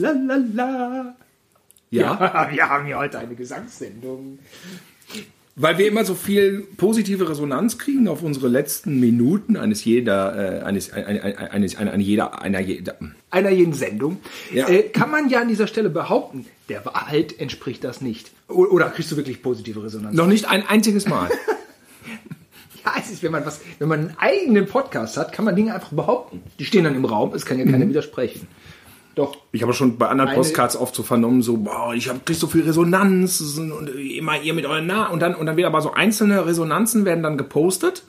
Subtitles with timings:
[0.00, 1.16] la la la.
[1.90, 4.38] Ja, Ja, wir haben hier heute eine Gesangssendung.
[5.56, 10.64] weil wir immer so viel positive Resonanz kriegen auf unsere letzten Minuten eines jeder, äh,
[10.64, 12.96] eines, ein, ein, ein, eines, einer, jeder, einer jeder.
[13.30, 14.18] Einer jeden Sendung.
[14.52, 14.68] Ja.
[14.68, 18.30] Äh, kann man ja an dieser Stelle behaupten, der Wahrheit entspricht das nicht.
[18.48, 20.14] O- Oder kriegst du wirklich positive Resonanz?
[20.14, 21.28] Noch nicht ein einziges Mal.
[22.84, 25.74] Ja, es ist, wenn man was, wenn man einen eigenen Podcast hat, kann man Dinge
[25.74, 26.42] einfach behaupten.
[26.58, 28.46] Die stehen dann im Raum, es kann ja keiner widersprechen.
[29.18, 29.36] Doch.
[29.52, 32.36] Ich habe schon bei anderen Eine- Postcards oft so vernommen, so, boah, ich habe krieg
[32.36, 35.82] so viel Resonanz und immer ihr mit euren Na und dann und dann wird aber
[35.82, 38.04] so einzelne Resonanzen werden dann gepostet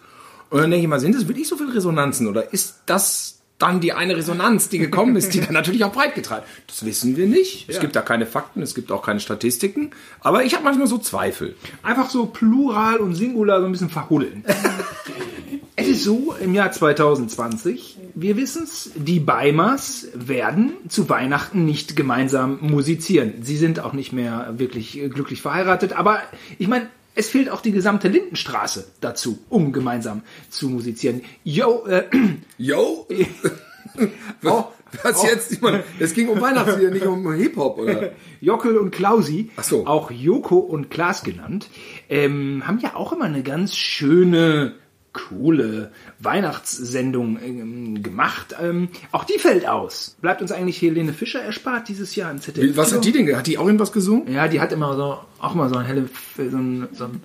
[0.52, 3.82] und dann denke ich mal, sind es wirklich so viele Resonanzen oder ist das dann
[3.82, 6.46] die eine Resonanz, die gekommen ist, die dann natürlich auch breit getragen?
[6.68, 7.68] Das wissen wir nicht.
[7.68, 7.82] Es Ja.
[7.82, 11.56] gibt da keine Fakten, es gibt auch keine Statistiken, aber ich habe manchmal so Zweifel.
[11.84, 14.46] Einfach so Plural und Singular so ein bisschen verhuddeln.
[15.76, 22.60] es ist so, im Jahr 2020, wir wissen's, die Beimers werden zu Weihnachten nicht gemeinsam
[22.62, 23.36] musizieren.
[23.42, 26.22] Sie sind auch nicht mehr wirklich äh, glücklich verheiratet, aber
[26.58, 31.22] ich meine, es fehlt auch die gesamte Lindenstraße dazu, um gemeinsam zu musizieren.
[31.44, 32.06] Yo, äh,
[32.58, 33.08] Yo,
[34.44, 34.66] oh,
[35.04, 35.52] was jetzt?
[35.52, 38.12] Ich meine, es ging um Weihnachtslieder, nicht um Hip-Hop, oder?
[38.42, 39.86] Jockel und Klausi, Ach so.
[39.86, 41.70] auch Joko und Klaas genannt,
[42.10, 44.76] ähm, haben ja auch immer eine ganz schöne,
[45.14, 48.56] coole Weihnachtssendung ähm, gemacht.
[48.62, 50.16] Ähm, auch die fällt aus.
[50.22, 52.78] Bleibt uns eigentlich Helene Fischer erspart dieses Jahr im ZDF?
[52.78, 53.36] Was hat die denn?
[53.36, 54.32] Hat die auch irgendwas gesungen?
[54.32, 57.22] Ja, die hat immer so, auch mal so ein helle, so ein, so ein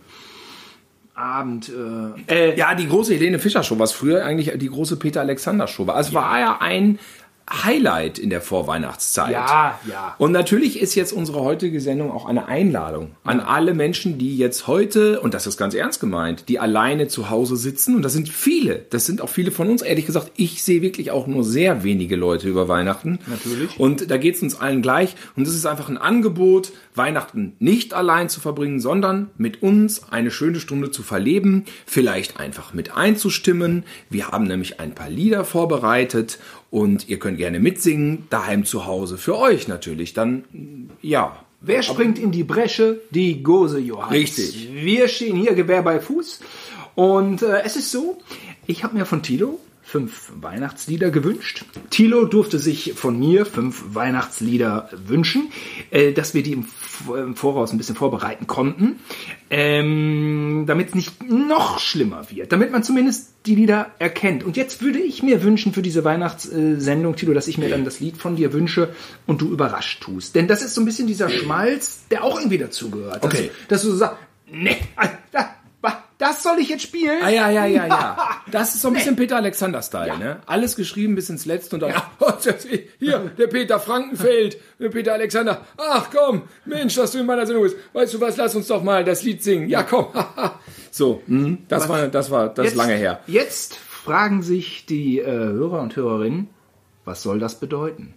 [1.14, 1.70] Abend.
[2.28, 5.69] Äh, äh, Ja, die große Helene Fischer Show, was früher eigentlich die große Peter Alexander
[5.69, 5.94] Show war.
[5.94, 6.98] Also es war ja ein
[7.50, 9.33] Highlight in der Vorweihnachtszeit.
[9.33, 10.14] Ja, ja.
[10.19, 14.67] Und natürlich ist jetzt unsere heutige Sendung auch eine Einladung an alle Menschen, die jetzt
[14.67, 17.97] heute, und das ist ganz ernst gemeint, die alleine zu Hause sitzen.
[17.97, 18.87] Und das sind viele.
[18.91, 19.83] Das sind auch viele von uns.
[19.83, 23.19] Ehrlich gesagt, ich sehe wirklich auch nur sehr wenige Leute über Weihnachten.
[23.27, 23.78] Natürlich.
[23.78, 25.15] Und da geht es uns allen gleich.
[25.37, 30.31] Und es ist einfach ein Angebot, Weihnachten nicht allein zu verbringen, sondern mit uns eine
[30.31, 33.84] schöne Stunde zu verleben, vielleicht einfach mit einzustimmen.
[34.09, 36.38] Wir haben nämlich ein paar Lieder vorbereitet
[36.74, 40.12] und ihr könnt gerne mitsingen, daheim zu Hause, für euch natürlich.
[40.12, 41.38] Dann, ja.
[41.60, 43.00] Wer springt in die Bresche?
[43.10, 44.10] Die Gose Johannes.
[44.10, 44.70] Richtig.
[44.72, 46.40] Wir stehen hier Gewehr bei Fuß.
[46.96, 48.18] Und äh, es ist so,
[48.66, 49.60] ich habe mir von Tilo
[49.94, 51.65] fünf Weihnachtslieder gewünscht.
[51.91, 55.53] Tilo durfte sich von mir fünf Weihnachtslieder wünschen,
[55.93, 56.66] äh, dass wir die im,
[57.16, 58.99] im Voraus ein bisschen vorbereiten konnten,
[59.50, 64.43] ähm, damit es nicht noch schlimmer wird, damit man zumindest die Lieder erkennt.
[64.43, 68.00] Und jetzt würde ich mir wünschen für diese Weihnachtssendung, Tilo, dass ich mir dann das
[68.00, 68.93] Lied von dir wünsche
[69.28, 70.34] und du überrascht tust.
[70.34, 73.22] Denn das ist so ein bisschen dieser Schmalz, der auch irgendwie dazugehört.
[73.22, 73.53] Dass Okay.
[73.69, 74.19] Dass du so sagst,
[74.50, 74.77] nee,
[76.19, 77.20] das soll ich jetzt spielen?
[77.22, 78.19] Ah, ja, ja, ja, ja.
[78.50, 80.41] Das ist so ein bisschen Peter Alexander-Style, ne?
[80.47, 82.66] Alles geschrieben bis ins Letzte und dann, oh, das-
[82.98, 85.62] hier, der Peter Frankenfeld, der Peter Alexander.
[85.76, 87.76] Ach komm, Mensch, dass du in meiner Sendung bist.
[87.92, 89.69] Weißt du was, lass uns doch mal das Lied singen.
[89.69, 90.06] Ja, komm.
[90.91, 93.20] so, mhm, das war, das war, das ist lange her.
[93.26, 96.48] Jetzt fragen sich die äh, Hörer und Hörerinnen,
[97.04, 98.14] was soll das bedeuten?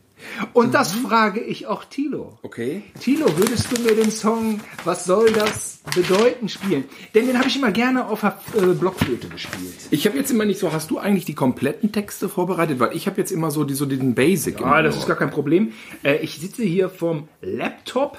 [0.54, 2.40] Und das frage ich auch Tilo.
[2.44, 2.84] Okay.
[3.00, 6.86] Tilo, würdest du mir den Song Was soll das bedeuten spielen?
[7.14, 9.76] Denn den habe ich immer gerne auf der äh, Blockflöte gespielt.
[9.92, 12.80] Ich habe jetzt immer nicht so, hast du eigentlich die kompletten Texte vorbereitet?
[12.80, 14.58] Weil ich habe jetzt immer so, die, so den Basic.
[14.58, 15.74] Ah, immer das ist gar kein Problem.
[16.04, 18.18] Äh, ich sitze hier vom Laptop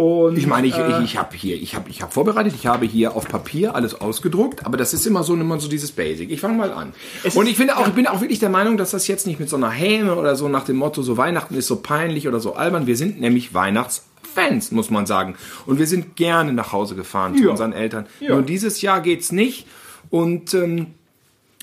[0.00, 2.66] und Ich meine, ich, äh, ich, ich habe hier, ich habe, ich habe vorbereitet, ich
[2.66, 6.30] habe hier auf Papier alles ausgedruckt, aber das ist immer so, immer so dieses Basic.
[6.30, 6.94] Ich fange mal an.
[7.22, 9.38] Es Und ich finde auch, ich bin auch wirklich der Meinung, dass das jetzt nicht
[9.40, 12.40] mit so einer Häme oder so nach dem Motto, so Weihnachten ist so peinlich oder
[12.40, 12.86] so albern.
[12.86, 15.34] Wir sind nämlich Weihnachtsfans, muss man sagen.
[15.66, 17.50] Und wir sind gerne nach Hause gefahren zu Ja.
[17.50, 18.06] unseren Eltern.
[18.20, 18.30] Ja.
[18.34, 19.66] Nur dieses Jahr geht's nicht.
[20.08, 20.94] Und ähm,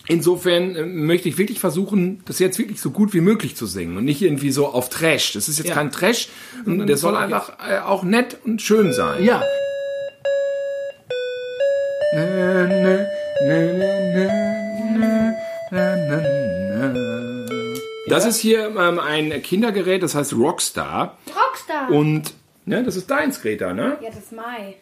[0.09, 3.97] Insofern äh, möchte ich wirklich versuchen, das jetzt wirklich so gut wie möglich zu singen
[3.97, 5.34] und nicht irgendwie so auf Trash.
[5.34, 5.73] Das ist jetzt Ja.
[5.75, 6.29] kein Trash,
[6.66, 9.23] und der soll einfach äh, auch nett und schön sein.
[9.23, 9.44] ja.
[18.10, 21.18] Das ist hier ähm, ein Kindergerät, das heißt Rockstar.
[21.27, 21.92] Rockstar.
[21.92, 22.33] Und
[22.65, 23.98] ne, das ist deins, Greta, ne?
[24.01, 24.75] ja, das ist Mai.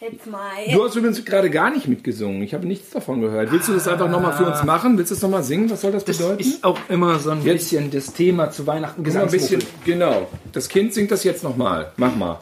[0.00, 0.72] Jetzt Mai.
[0.72, 2.40] Du hast übrigens gerade gar nicht mitgesungen.
[2.42, 3.52] Ich habe nichts davon gehört.
[3.52, 4.96] Willst du das einfach nochmal für uns machen?
[4.96, 5.68] Willst du es nochmal singen?
[5.68, 6.40] Was soll das Das bedeuten?
[6.40, 9.58] ist auch immer so ein Jetzt- bisschen das Thema zu Weihnachten Guck mal ein bisschen,
[9.58, 9.84] Gesangsmucke.
[9.90, 10.28] genau.
[10.52, 11.92] Das Kind singt das jetzt nochmal.
[11.98, 12.40] Mach mal.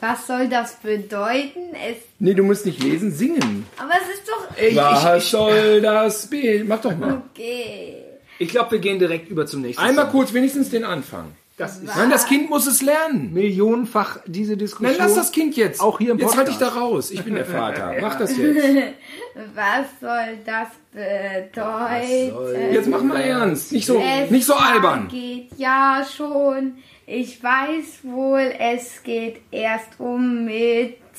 [0.00, 1.60] Was soll das bedeuten?
[1.74, 3.64] Es, Nee, du musst nicht lesen, singen.
[3.78, 6.62] aber es ist doch Ich, Was ich, soll das be...
[6.66, 7.22] Mach doch mal.
[7.32, 7.94] okay.
[8.38, 10.12] ich glaube, wir gehen direkt über zum nächsten Einmal Song.
[10.12, 11.26] kurz wenigstens den Anfang.
[11.58, 13.32] Das ist Nein, das Kind muss es lernen.
[13.32, 14.90] millionenfach diese Diskussion.
[14.90, 15.80] Nein, lass das Kind jetzt.
[15.80, 16.76] Auch hier im Jetzt halte ich Podcast.
[16.76, 17.10] da raus.
[17.10, 17.94] Ich bin der Vater.
[18.00, 18.56] Mach das jetzt.
[19.54, 22.72] Was soll das bedeuten?
[22.72, 23.72] Jetzt mach mal ernst.
[23.72, 25.08] Nicht so, Es nicht so albern.
[25.08, 26.74] geht ja schon
[27.06, 30.46] Ich weiß wohl, es geht erst um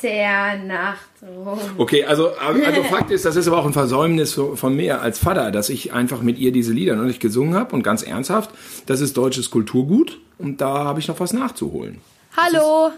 [0.01, 1.59] Mitternacht rum.
[1.77, 5.51] Okay, also, also Fakt ist, das ist aber auch ein Versäumnis von mir als Vater,
[5.51, 8.51] dass ich einfach mit ihr diese Lieder noch nicht gesungen habe und ganz ernsthaft,
[8.85, 12.01] das ist deutsches Kulturgut und da habe ich noch was nachzuholen.
[12.35, 12.91] Hallo.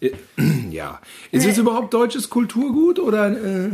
[0.70, 1.00] Ja.
[1.30, 3.70] Ist es überhaupt deutsches Kulturgut oder äh,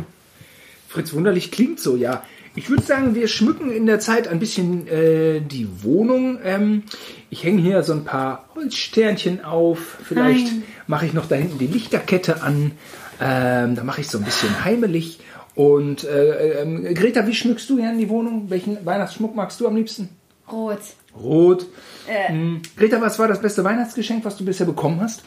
[0.88, 2.22] Fritz Wunderlich klingt so, ja.
[2.58, 6.40] Ich würde sagen, wir schmücken in der Zeit ein bisschen äh, die Wohnung.
[6.42, 6.82] Ähm,
[7.30, 9.78] ich hänge hier so ein paar Holzsternchen auf.
[10.02, 10.48] Vielleicht
[10.88, 12.72] mache ich noch da hinten die Lichterkette an.
[13.20, 15.20] Ähm, da mache ich so ein bisschen heimelig.
[15.54, 18.50] Und äh, ähm, Greta, wie schmückst du hier in die Wohnung?
[18.50, 20.08] Welchen Weihnachtsschmuck magst du am liebsten?
[20.50, 20.80] Rot.
[21.16, 21.64] Rot.
[22.06, 22.62] Hm.
[22.76, 25.22] Greta, was war das beste Weihnachtsgeschenk, was du bisher bekommen hast?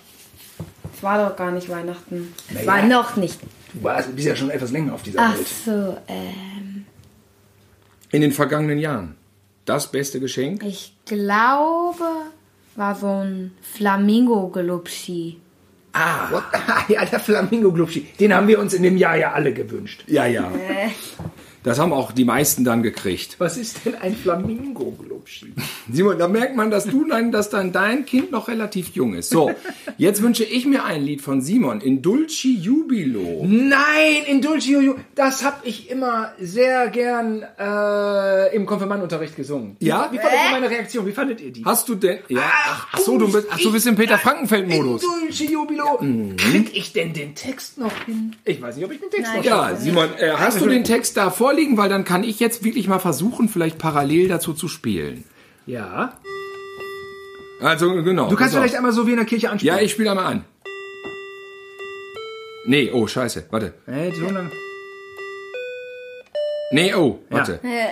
[0.93, 2.33] Es war doch gar nicht Weihnachten.
[2.49, 2.67] Es Naja.
[2.67, 3.39] war noch nicht.
[3.73, 5.47] Du warst, bist ja schon etwas länger auf dieser Ach Welt.
[5.65, 6.60] so, ähm.
[8.11, 9.15] In den vergangenen Jahren
[9.65, 10.63] das beste Geschenk?
[10.63, 12.05] Ich glaube,
[12.75, 15.37] war so ein Flamingo-Gelupschi.
[15.93, 16.29] Ah,
[16.87, 18.07] ja, der Flamingo-Glubschi.
[18.19, 20.03] Den haben wir uns in dem Jahr ja alle gewünscht.
[20.07, 20.51] Ja, ja.
[21.63, 23.35] Das haben auch die meisten dann gekriegt.
[23.37, 25.53] Was ist denn ein Flamingo-Glubschi?
[25.91, 29.29] Simon, da merkt man, dass du dann, dass dann dein Kind noch relativ jung ist.
[29.29, 29.51] So,
[29.97, 33.45] jetzt wünsche ich mir ein Lied von Simon in Dulci Jubilo.
[33.45, 39.75] Nein, in Dulci Juju, das habe ich immer sehr gern äh, im Konfirmandenunterricht gesungen.
[39.79, 40.09] Ja?
[40.11, 41.05] Wie fandet ihr meine Reaktion?
[41.05, 41.63] Wie fandet ihr die?
[41.63, 42.19] Hast du denn?
[42.27, 42.41] Ja.
[42.41, 45.03] Ach, ach so, du bist, ach, du bist im Peter Frankenfeld Modus.
[45.03, 45.97] In Dulci Jubilo.
[46.37, 48.35] Krieg ich denn den Text noch hin?
[48.45, 51.17] Ich weiß nicht, ob ich den Text noch Ja, Simon, äh, hast du den Text
[51.17, 51.77] da vorliegen?
[51.77, 55.23] Weil dann kann ich jetzt wirklich mal versuchen, vielleicht parallel dazu zu spielen.
[55.65, 56.17] Ja.
[57.61, 58.29] Also genau.
[58.29, 59.75] Du kannst vielleicht einmal so wie in der Kirche anspielen.
[59.77, 60.45] Ja, ich spiele einmal an.
[62.65, 63.73] Nee, oh, scheiße, warte.
[63.85, 64.51] Hey, so lang.
[66.71, 67.59] Nee, oh, warte.
[67.63, 67.89] Äh,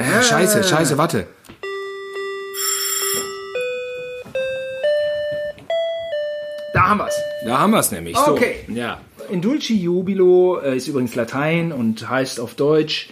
[0.00, 1.26] Äh, scheiße, scheiße, warte.
[6.72, 7.14] Da haben wir's.
[7.44, 8.16] Da haben wir es nämlich.
[8.16, 8.32] So.
[8.32, 8.64] Okay.
[8.68, 9.00] Ja.
[9.30, 13.08] In Dulci Jubilo äh, ist übrigens Latein und heißt auf Deutsch.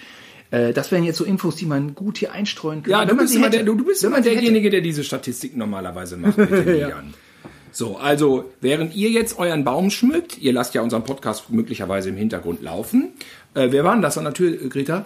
[0.51, 2.91] Äh, das wären jetzt so Infos, die man gut hier einstreuen könnte.
[2.91, 7.15] Ja, du bist, immer der, du, bist immer derjenige, der diese Statistik normalerweise macht Liedern.
[7.73, 12.17] So, also während ihr jetzt euren Baum schmückt, ihr lasst ja unseren Podcast möglicherweise im
[12.17, 13.13] Hintergrund laufen.
[13.55, 15.05] Äh, wer war denn das an der Tür, äh, Greta?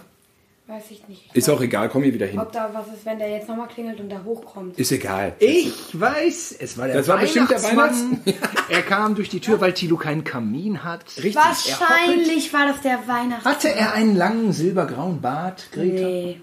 [0.71, 1.35] Weiß ich nicht.
[1.35, 2.39] Ist auch egal, komm hier wieder hin.
[2.39, 4.79] Ob da was ist, wenn der jetzt nochmal klingelt und da hochkommt.
[4.79, 5.35] Ist egal.
[5.39, 8.21] Ich weiß, es war der Das war bestimmt der Weihnachtsmann.
[8.69, 11.05] er kam durch die Tür, weil Tilo keinen Kamin hat.
[11.17, 11.35] Richtig.
[11.37, 13.55] Wahrscheinlich war das der Weihnachtsmann.
[13.55, 16.07] Hatte er einen langen silbergrauen Bart, Greta?
[16.07, 16.41] Nee.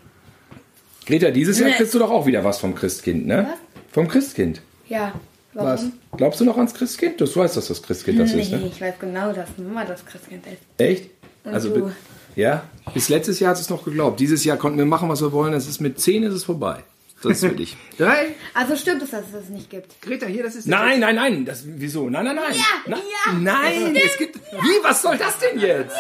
[1.06, 1.75] Greta, dieses Jahr Nee.
[1.75, 3.47] kriegst du doch auch wieder was vom Christkind, ne?
[3.50, 3.59] Was?
[3.94, 4.62] Vom Christkind.
[4.89, 5.13] Ja.
[5.53, 5.69] Warum?
[5.71, 5.85] Was?
[6.18, 7.19] Glaubst du noch ans Christkind?
[7.21, 8.68] Du weißt, dass das Christkind das ist, Nee, ne?
[8.68, 10.57] ich weiß genau, dass Mama das Christkind ist.
[10.81, 11.09] Echt?
[11.44, 11.91] Und Also, du?
[12.38, 12.63] Ja?
[12.94, 14.19] Bis letztes Jahr hat es noch geglaubt.
[14.19, 15.54] Dieses Jahr konnten wir machen, was wir wollen.
[15.54, 16.84] Es ist mit 10 ist es vorbei.
[17.24, 17.75] Das will ich.
[17.98, 18.36] Drei.
[18.54, 20.00] Also stimmt es, dass es das nicht gibt.
[20.01, 21.45] Greta, hier, das ist Nein, nein, nein.
[21.45, 22.10] Das, wieso?
[22.10, 22.54] Nein, nein, nein.
[22.54, 24.36] Ja, Na, ja, Nein, es gibt.
[24.36, 24.84] Wie?
[24.84, 25.95] Was soll das denn jetzt?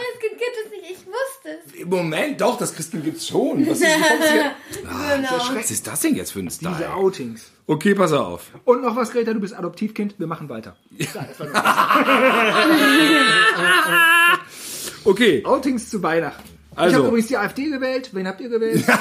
[0.00, 1.74] Christkind gibt es nicht, ich wusste es.
[1.80, 3.68] Im Moment, doch, das Christkind gibt's schon.
[3.68, 4.52] Was ist, hier?
[5.16, 5.54] genau.
[5.54, 6.94] Was ist das denn jetzt für ein Diese Style?
[6.94, 7.50] Outings.
[7.66, 8.46] Okay, pass auf.
[8.64, 10.76] Und noch was, Greta, du bist Adoptivkind, wir machen weiter.
[15.04, 15.42] Okay.
[15.44, 16.42] Outings zu Weihnachten.
[16.72, 16.96] Ich Also.
[16.98, 18.10] habe übrigens die AfD gewählt.
[18.12, 18.84] Wen habt ihr gewählt?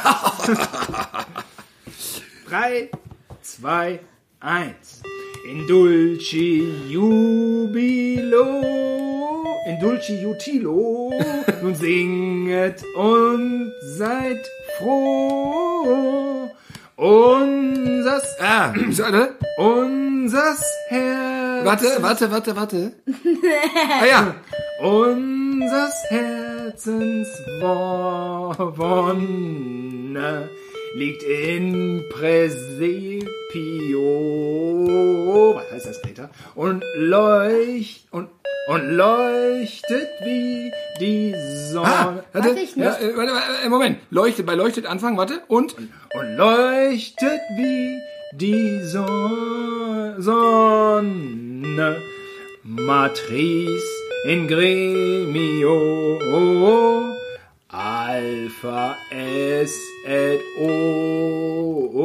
[2.50, 2.90] Drei,
[3.42, 4.00] zwei,
[4.40, 5.02] eins.
[5.50, 8.62] In Dulci Jubilo,
[9.68, 11.12] in Dulci Jutilo,
[11.62, 14.46] nun singet und seid
[14.78, 16.50] froh.
[16.98, 19.36] Unsers, Ah, warte.
[19.58, 21.66] unsers Herz.
[21.66, 22.92] Warte, warte, warte, warte.
[24.02, 24.36] Ah ja.
[25.62, 27.28] Unsers Herzens
[27.60, 30.50] Wo- Wonne
[30.96, 33.26] liegt in Präsepio.
[35.56, 36.30] Was heißt das, Greta?
[36.56, 38.30] Und leucht und,
[38.70, 41.36] und leuchtet wie die
[41.74, 41.88] Sonne.
[41.90, 42.50] Ah, warte.
[42.52, 42.86] Ich nicht.
[42.86, 43.98] Ja, äh, warte, warte, äh, Moment.
[44.12, 45.42] Leuchtet, bei leuchtet anfangen, warte.
[45.50, 45.76] Und?
[45.78, 47.98] und leuchtet wie
[48.32, 51.98] die Son Sonne.
[52.64, 53.84] Matris
[54.26, 56.10] in gremio.
[57.72, 59.74] Alpha S
[60.06, 62.00] et O.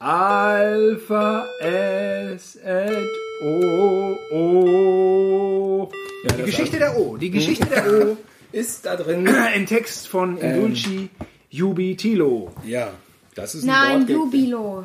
[0.00, 3.08] Alpha S et
[3.42, 4.16] O.
[4.32, 5.90] o.
[6.38, 7.16] die Geschichte der O.
[7.16, 8.16] Die Geschichte der O.
[8.52, 9.26] Ist da drin.
[9.28, 11.10] Ein Text von Indulci
[11.50, 12.52] Jubitilo.
[12.64, 12.92] Ja.
[13.34, 14.10] Das ist ein Nein, Wort.
[14.10, 14.84] Jubilo.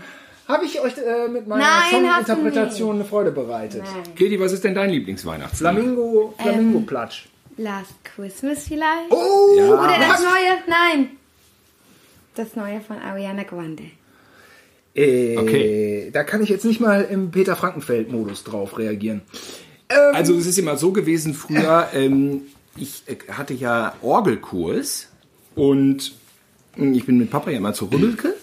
[0.49, 3.83] Habe ich euch äh, mit meiner Nein, Songinterpretation eine Freude bereitet?
[3.83, 4.15] Nein.
[4.17, 5.59] Katie, was ist denn dein Lieblingsweihnachtslied?
[5.59, 7.27] Flamingo, Flamingo-Platsch.
[7.57, 9.11] Last Christmas vielleicht?
[9.11, 9.65] Oh, Ja.
[9.73, 10.57] Oder das neue?
[10.67, 11.09] Nein.
[12.35, 13.83] Das neue von Ariana Grande.
[14.95, 16.09] Äh, Okay.
[16.11, 19.21] Da kann ich jetzt nicht mal im Peter Frankenfeld-Modus drauf reagieren.
[20.13, 22.43] Also es ist immer so gewesen früher, ähm,
[22.75, 25.09] ich äh, hatte ja Orgelkurs
[25.55, 26.13] und
[26.75, 28.33] mh, ich bin mit Papa ja immer zur Rübbelke.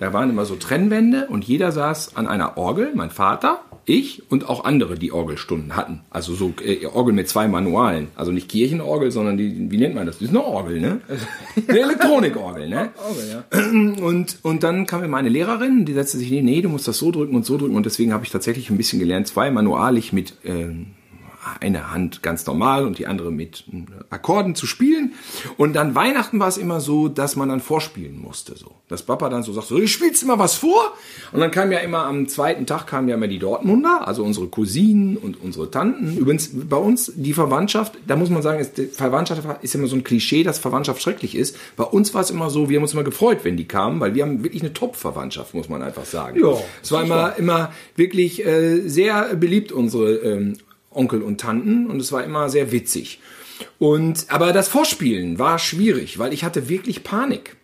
[0.00, 4.48] Da waren immer so Trennwände und jeder saß an einer Orgel, mein Vater, ich und
[4.48, 6.00] auch andere, die Orgelstunden hatten.
[6.08, 8.08] Also so äh, Orgel mit zwei Manualen.
[8.16, 10.16] Also nicht Kirchenorgel, sondern die, wie nennt man das?
[10.16, 11.02] Das ist eine Orgel, ne?
[11.68, 12.90] Eine Elektronikorgel, ne?
[12.96, 14.02] Orgel, ja.
[14.06, 16.96] Und, und dann kam mir meine Lehrerin, die setzte sich, nee, nee, du musst das
[16.96, 17.76] so drücken und so drücken.
[17.76, 20.86] Und deswegen habe ich tatsächlich ein bisschen gelernt, zwei manualig mit ähm,
[21.60, 25.12] eine Hand ganz normal und die andere mit äh, Akkorden zu spielen.
[25.56, 28.56] Und dann Weihnachten war es immer so, dass man dann vorspielen musste.
[28.56, 28.72] So.
[28.88, 30.94] Dass Papa dann so sagt, so, ich spielst immer was vor.
[31.32, 34.48] Und dann kam ja immer am zweiten Tag kamen ja immer die Dortmunder, also unsere
[34.48, 36.16] Cousinen und unsere Tanten.
[36.16, 39.96] Übrigens bei uns die Verwandtschaft, da muss man sagen, ist, die Verwandtschaft ist immer so
[39.96, 41.56] ein Klischee, dass Verwandtschaft schrecklich ist.
[41.76, 44.14] Bei uns war es immer so, wir haben uns immer gefreut, wenn die kamen, weil
[44.14, 46.40] wir haben wirklich eine Top-Verwandtschaft, muss man einfach sagen.
[46.40, 50.56] Ja, es war immer, immer wirklich äh, sehr beliebt, unsere ähm,
[50.90, 53.20] Onkel und Tanten, und es war immer sehr witzig.
[53.78, 57.56] Und aber das Vorspielen war schwierig, weil ich hatte wirklich Panik.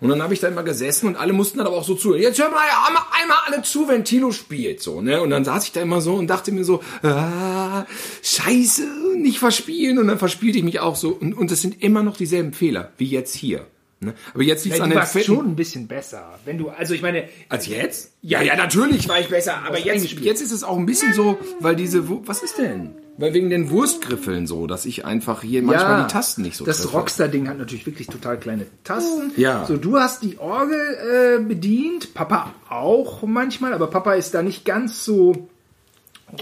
[0.00, 2.20] Und dann habe ich da immer gesessen und alle mussten dann aber auch so zuhören.
[2.20, 2.58] Jetzt hör mal
[2.88, 5.22] einmal, einmal alle zu, wenn Tilo spielt, so, ne?
[5.22, 7.86] Und dann saß ich da immer so und dachte mir so, ah,
[8.20, 8.84] scheiße,
[9.18, 9.98] nicht verspielen.
[9.98, 11.10] Und dann verspielte ich mich auch so.
[11.10, 13.64] Und, und es sind immer noch dieselben Fehler, wie jetzt hier.
[14.02, 14.14] Ne?
[14.34, 16.38] Aber jetzt liegt's Ja, an den warst schon ein bisschen besser.
[16.44, 18.12] Wenn du, also ich meine, Als jetzt?
[18.20, 19.58] Ja, ja, natürlich war ich besser.
[19.66, 22.96] Aber jetzt, jetzt ist es auch ein bisschen so, weil diese, was ist denn?
[23.18, 26.92] Weil wegen den Wurstgriffeln so, dass ich einfach hier manchmal die Tasten nicht so Das.
[26.92, 29.32] Rockstar-Ding hat natürlich wirklich total kleine Tasten.
[29.36, 29.66] Ja.
[29.66, 34.64] So, du hast die Orgel äh, bedient, Papa auch manchmal, aber Papa ist da nicht
[34.64, 35.48] ganz so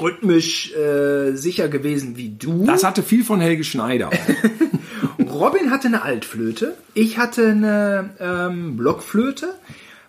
[0.00, 2.64] rhythmisch äh, sicher gewesen wie du.
[2.64, 4.10] Das hatte viel von Helge Schneider.
[5.40, 9.54] Robin hatte eine Altflöte, ich hatte eine ähm, Blockflöte.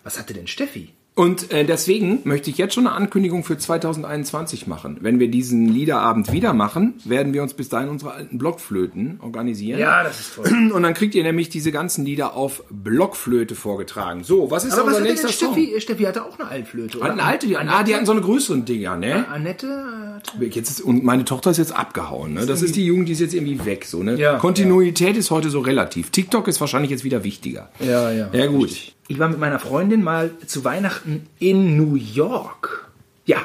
[0.04, 0.92] Was hatte denn Steffi?
[1.14, 4.96] Und äh, deswegen möchte ich jetzt schon eine Ankündigung für 2021 machen.
[5.02, 9.78] Wenn wir diesen Liederabend wieder machen, werden wir uns bis dahin unsere alten Blockflöten organisieren.
[10.04, 10.46] das ist toll.
[10.72, 14.24] Und dann kriegt ihr nämlich diese ganzen Lieder auf Blockflöte vorgetragen.
[14.24, 15.52] So, was ist Aber was unser denn nächster Song?
[15.52, 15.80] Steffi?
[15.82, 17.12] Steffi hatte auch eine Altflöte, oder?
[17.12, 19.28] Eine alte, die, ah, die hatten so eine größeren Dinger, ne?
[19.28, 19.68] Annette
[20.14, 22.34] hatte Jetzt ist, und meine Tochter ist jetzt abgehauen.
[22.34, 22.46] Ne?
[22.46, 23.84] Das ist die Jugend, die ist jetzt irgendwie weg.
[23.84, 24.16] So, ne?
[24.16, 26.10] Ja, Kontinuität ist heute so relativ.
[26.10, 27.68] TikTok ist wahrscheinlich jetzt wieder wichtiger.
[27.80, 28.30] Ja, ja.
[28.32, 28.91] Ja, gut.
[29.08, 32.90] Ich war mit meiner Freundin mal zu Weihnachten in New York.
[33.24, 33.38] Ja,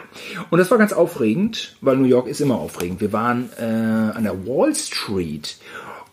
[0.49, 2.99] und das war ganz aufregend, weil New York ist immer aufregend.
[3.01, 5.57] Wir waren äh, an der Wall Street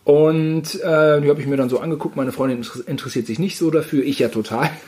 [0.04, 2.14] und äh, die habe ich mir dann so angeguckt.
[2.16, 4.70] Meine Freundin inter- interessiert sich nicht so dafür, ich ja total.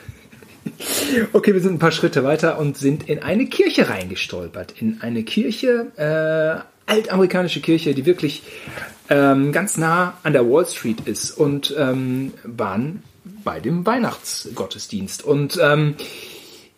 [1.31, 4.73] Okay, wir sind ein paar Schritte weiter und sind in eine Kirche reingestolpert.
[4.81, 8.43] In eine Kirche, äh, altamerikanische Kirche, die wirklich
[9.09, 13.01] ähm, ganz nah an der Wall Street ist und ähm, waren
[13.47, 15.23] bei dem Weihnachtsgottesdienst.
[15.23, 15.95] Und ähm,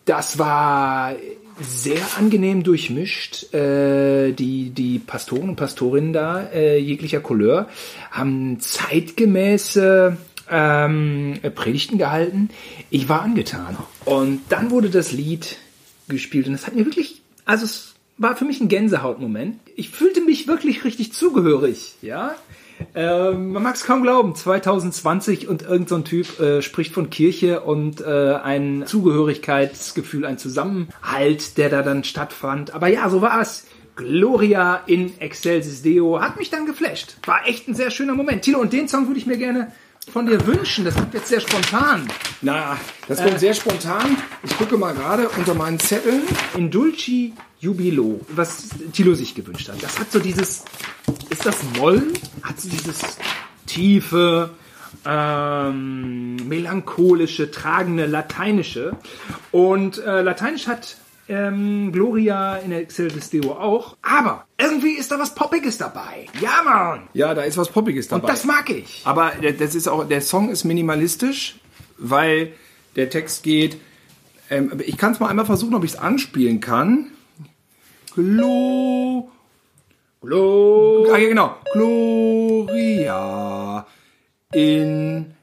[0.04, 1.16] das war
[1.60, 3.52] sehr angenehm durchmischt.
[3.52, 7.68] Äh, die, die Pastoren und Pastorinnen da, äh, jeglicher Couleur,
[8.12, 10.16] haben zeitgemäße
[10.48, 12.50] ähm, Predigten gehalten.
[12.88, 13.76] Ich war angetan.
[14.04, 15.56] Und dann wurde das Lied
[16.06, 19.58] gespielt und es hat mir wirklich, also es war für mich ein Gänsehautmoment.
[19.74, 22.36] Ich fühlte mich wirklich richtig zugehörig, ja.
[22.94, 27.60] Ähm, man mag es kaum glauben, 2020 und irgend so Typ äh, spricht von Kirche
[27.60, 32.74] und äh, ein Zugehörigkeitsgefühl, ein Zusammenhalt, der da dann stattfand.
[32.74, 33.66] Aber ja, so war es.
[33.96, 37.16] Gloria in Excelsis Deo hat mich dann geflasht.
[37.26, 38.42] War echt ein sehr schöner Moment.
[38.42, 39.72] Tilo, und den Song würde ich mir gerne
[40.10, 40.84] von dir wünschen.
[40.84, 42.08] Das kommt jetzt sehr spontan.
[42.40, 44.16] Na, das kommt sehr spontan.
[44.42, 46.22] Ich gucke mal gerade unter meinen Zetteln.
[46.56, 49.82] In Dulci Jubilo, was Tilo sich gewünscht hat.
[49.82, 50.64] Das hat so dieses,
[51.40, 52.12] ist das Moll?
[52.42, 53.00] Hat so dieses
[53.66, 54.50] tiefe,
[55.06, 58.96] ähm, melancholische, tragende Lateinische.
[59.50, 60.96] Und äh, Lateinisch hat
[61.28, 63.96] ähm, Gloria in Excelsis Deo auch.
[64.02, 66.26] Aber irgendwie ist da was Poppiges dabei.
[66.40, 67.08] Ja, Mann!
[67.14, 68.22] Ja, da ist was Poppiges dabei.
[68.22, 69.00] Und das mag ich.
[69.04, 71.56] Aber der- das ist auch, der Song ist minimalistisch,
[71.96, 72.52] weil
[72.96, 73.78] der Text geht.
[74.50, 77.06] Ähm, ich kann es mal einmal versuchen, ob ich es anspielen kann.
[78.14, 79.30] Glo.
[80.20, 81.56] Glo Ah, ja, genau.
[81.72, 83.16] Gloria
[84.52, 85.34] in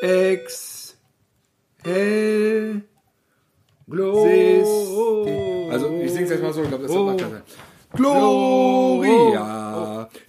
[0.00, 0.96] ex
[1.84, 2.82] hel
[3.86, 4.24] Glo
[5.70, 7.30] Also ich sing's jetzt mal so, ich glaube, das macht das.
[7.94, 9.42] Gloria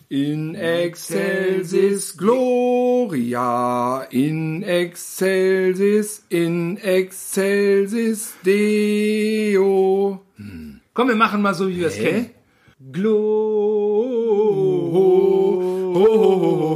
[0.10, 10.20] in excelsis Gloria in excelsis in excelsis Deo.
[10.94, 11.96] Komm, wir machen mal so, wie wir es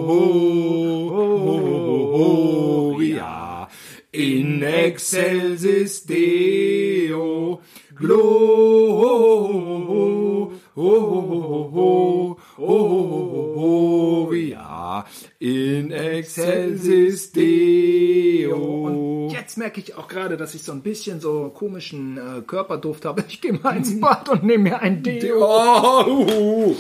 [0.08, 0.14] Hä?
[0.14, 1.58] kennen.
[1.68, 2.18] Glo
[2.78, 3.78] Gloria
[4.12, 7.62] in excelsis Deo,
[13.56, 15.06] gloria
[15.40, 18.86] in excelsis Deo.
[18.86, 23.06] Und jetzt merke ich auch gerade, dass ich so ein bisschen so komischen äh, Körperduft
[23.06, 23.24] habe.
[23.28, 26.76] Ich gehe mal ins Bad und nehme mir ein Deo.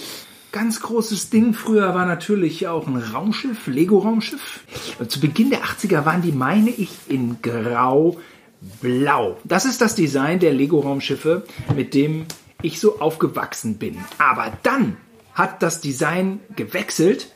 [0.51, 4.62] Ganz großes Ding früher war natürlich auch ein Raumschiff, Lego-Raumschiff.
[5.08, 9.38] Zu Beginn der 80er waren die, meine ich, in grau-blau.
[9.44, 11.44] Das ist das Design der Lego-Raumschiffe,
[11.75, 12.25] mit dem
[12.62, 13.98] ich so aufgewachsen bin.
[14.18, 14.98] Aber dann
[15.34, 17.27] hat das Design gewechselt.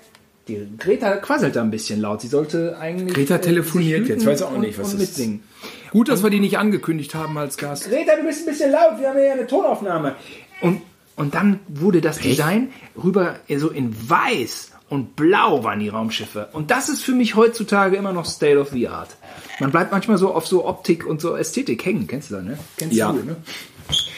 [0.48, 2.22] Die Greta quasselt da ein bisschen laut.
[2.22, 3.14] Sie sollte eigentlich.
[3.14, 4.26] Greta äh, telefoniert jetzt.
[4.26, 5.10] Weiß auch nicht, und, was und ist.
[5.18, 5.44] mitsingen.
[5.92, 7.90] Gut, dass wir die nicht angekündigt haben als Gast.
[7.90, 10.16] Greta, du bist ein bisschen laut, wir haben ja eine Tonaufnahme.
[10.62, 10.82] Und,
[11.16, 12.70] und dann wurde das Design
[13.02, 16.50] rüber so in weiß und blau waren die Raumschiffe.
[16.54, 19.10] Und das ist für mich heutzutage immer noch State of the Art.
[19.60, 22.08] Man bleibt manchmal so auf so Optik und so Ästhetik hängen.
[22.08, 22.60] Kennst du das, ne?
[22.78, 23.12] Kennst Ja.
[23.12, 23.38] du, ne?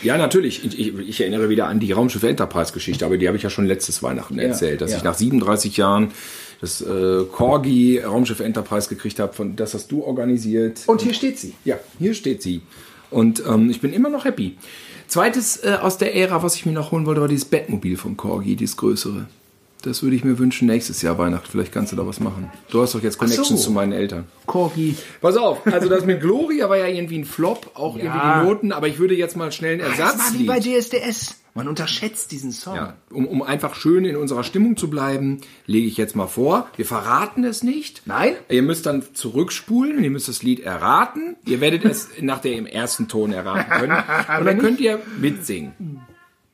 [0.01, 0.65] Ja, natürlich.
[0.65, 3.65] Ich, ich, ich erinnere wieder an die Raumschiff Enterprise-Geschichte, aber die habe ich ja schon
[3.65, 4.97] letztes Weihnachten erzählt, dass ja.
[4.97, 6.11] ich nach 37 Jahren
[6.59, 10.81] das äh, Corgi Raumschiff Enterprise gekriegt habe, von das hast du organisiert.
[10.87, 11.53] Und hier steht sie.
[11.65, 12.61] Ja, hier steht sie.
[13.11, 14.57] Und ähm, ich bin immer noch happy.
[15.13, 18.17] Zweites äh, aus der Ära, was ich mir noch holen wollte, war dieses Bettmobil von
[18.17, 19.27] Corgi, dieses größere.
[19.83, 21.45] Das würde ich mir wünschen nächstes Jahr Weihnachten.
[21.51, 22.49] Vielleicht kannst du da was machen.
[22.71, 23.55] Du hast doch jetzt Connections so.
[23.57, 24.23] zu meinen Eltern.
[24.47, 24.95] Corgi.
[25.21, 28.05] Pass auf, also das mit Gloria war ja irgendwie ein Flop, auch Ja.
[28.05, 30.59] irgendwie die Noten, aber ich würde jetzt mal schnell einen Das war wie Ersatz bei
[30.59, 31.35] DSDS.
[31.55, 32.75] Man unterschätzt diesen Song.
[32.75, 36.67] ja, um, um einfach schön in unserer Stimmung zu bleiben, lege ich jetzt mal vor.
[36.77, 38.01] Wir verraten es nicht.
[38.05, 38.33] Nein?
[38.49, 41.35] Ihr müsst dann zurückspulen, ihr müsst das Lied erraten.
[41.45, 44.03] Ihr werdet es nach dem ersten Ton erraten können.
[44.39, 46.01] Und dann könnt ihr mitsingen.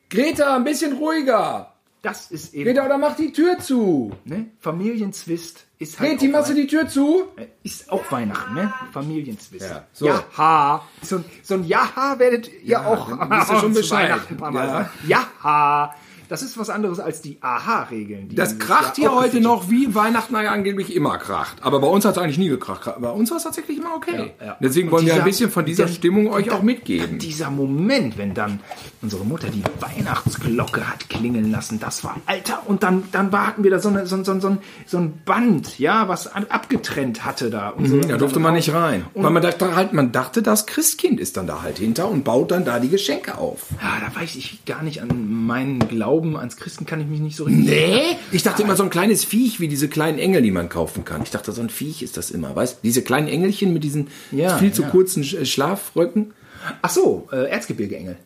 [0.10, 1.74] Greta, ein bisschen ruhiger.
[2.02, 2.64] Das ist eben.
[2.66, 4.12] Greta, oder mach die Tür zu.
[4.24, 4.48] Ne?
[4.60, 6.20] Familienzwist ist halt.
[6.22, 7.24] Auch machst du die Tür zu?
[7.36, 8.74] Wei- Ist auch Weihnachten, ne?
[8.94, 9.70] Familienzwist.
[9.70, 10.06] Ja, so.
[10.08, 10.86] Jaha.
[11.02, 14.10] So, ein- so ein Jaha werdet ihr Ja, auch dann wisst ihr schon zu Bescheid.
[14.12, 14.72] Weihnachten ein paar Mal Ja.
[14.74, 14.90] sagen.
[15.08, 15.96] Jaha.
[16.30, 18.30] Das ist was anderes als die Aha-Regeln.
[18.36, 21.58] Das kracht hier heute noch, wie Weihnachten angeblich immer kracht.
[21.62, 22.90] Aber bei uns hat es eigentlich nie gekracht.
[23.00, 24.34] Bei uns war es tatsächlich immer okay.
[24.40, 24.58] Ja, ja.
[24.62, 26.66] Deswegen Und wollen wir ein dieser- bisschen von dieser der- Stimmung euch und auch dann-
[26.68, 27.18] mitgeben.
[27.18, 28.60] Dieser Moment, wenn dann
[29.02, 32.62] unsere Mutter die Weihnachtsglocke hat klingeln lassen, das war Alter.
[32.68, 35.80] Und dann, dann hatten wir da so, eine, so, so, so, ein, so ein Band,
[35.80, 37.70] ja, was abgetrennt hatte da.
[37.70, 39.06] Und so, Mhm, Da durfte man nicht rein.
[39.16, 42.52] Weil man dachte halt, man dachte, das Christkind ist dann da halt hinter und baut
[42.52, 43.66] dann da die Geschenke auf.
[43.82, 47.36] Ja, da weiß ich gar nicht an meinen Glauben ans Christen kann ich mich nicht
[47.36, 47.66] so richtig.
[47.66, 48.02] Nee?
[48.32, 51.22] Ich dachte immer so ein kleines Viech wie diese kleinen Engel, die man kaufen kann.
[51.24, 52.80] Ich dachte, so ein Viech ist das immer, weißt?
[52.84, 54.90] Diese kleinen Engelchen mit diesen Ja, viel zu ja.
[54.90, 56.34] kurzen Sch- Schlafröcken.
[56.82, 58.18] Ach so, äh, Erzgebirgeengel.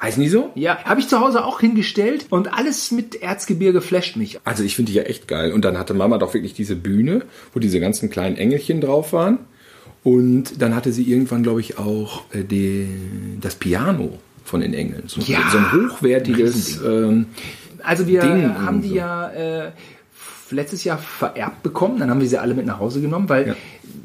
[0.00, 0.50] Heißen die so?
[0.54, 4.38] Ja, habe ich zu Hause auch hingestellt und alles mit Erzgebirge flasht mich.
[4.44, 5.52] Also ich finde die ja echt geil.
[5.52, 7.22] Und dann hatte Mama doch wirklich diese Bühne,
[7.54, 9.38] wo diese ganzen kleinen Engelchen drauf waren.
[10.04, 12.86] Und dann hatte sie irgendwann, glaube ich, auch äh, die,
[13.40, 15.04] das Piano von den Engeln.
[15.06, 15.40] So, Ja.
[15.50, 16.80] so ein hochwertiges.
[16.82, 17.26] Ähm,
[17.82, 18.94] Also wir Ding haben die so.
[18.96, 19.72] ja äh,
[20.50, 23.56] letztes Jahr vererbt bekommen, dann haben wir sie alle mit nach Hause genommen, weil Ja.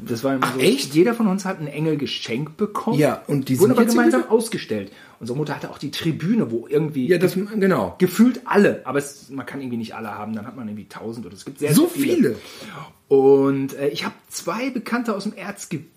[0.06, 0.94] das war immer Ach, so, echt?
[0.94, 2.98] jeder von uns hat einen Engel geschenkt bekommen.
[2.98, 4.92] Ja, und die wurden sind aber gemeinsam ausgestellt.
[5.20, 7.94] Unsere Mutter hatte auch die Tribüne, wo irgendwie ja, das genau.
[7.98, 11.24] gefühlt alle, aber es, man kann irgendwie nicht alle haben, dann hat man irgendwie tausend
[11.26, 12.14] oder es gibt sehr, So sehr viele.
[12.16, 12.36] viele.
[13.08, 15.88] Und äh, ich habe zwei Bekannte aus dem Erzgebirge,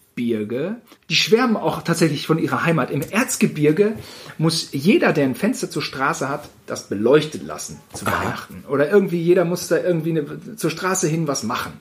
[1.10, 2.90] die schwärmen auch tatsächlich von ihrer Heimat.
[2.90, 3.94] Im Erzgebirge
[4.38, 8.64] muss jeder, der ein Fenster zur Straße hat, das beleuchtet lassen zu Weihnachten.
[8.70, 11.74] Oder irgendwie jeder muss da irgendwie eine, zur Straße hin was machen.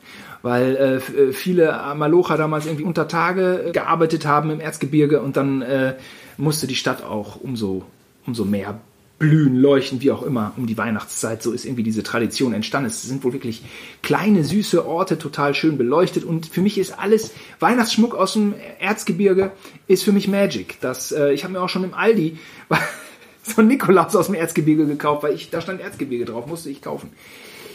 [0.43, 5.37] Weil äh, äh, viele Malocher damals irgendwie unter Tage äh, gearbeitet haben im Erzgebirge und
[5.37, 5.95] dann äh,
[6.37, 7.85] musste die Stadt auch umso,
[8.27, 8.81] umso mehr
[9.25, 11.43] blühen, leuchten, wie auch immer, um die Weihnachtszeit.
[11.43, 12.89] So ist irgendwie diese Tradition entstanden.
[12.89, 13.63] Es sind wohl wirklich
[14.03, 16.25] kleine, süße Orte, total schön beleuchtet.
[16.25, 19.53] Und für mich ist alles Weihnachtsschmuck aus dem Erzgebirge
[19.87, 20.79] ist für mich Magic.
[20.83, 22.39] Das, äh, ich habe mir auch schon im Aldi
[23.43, 26.83] so einen Nikolaus aus dem Erzgebirge gekauft, weil ich da stand Erzgebirge drauf, musste ich
[26.83, 27.11] kaufen.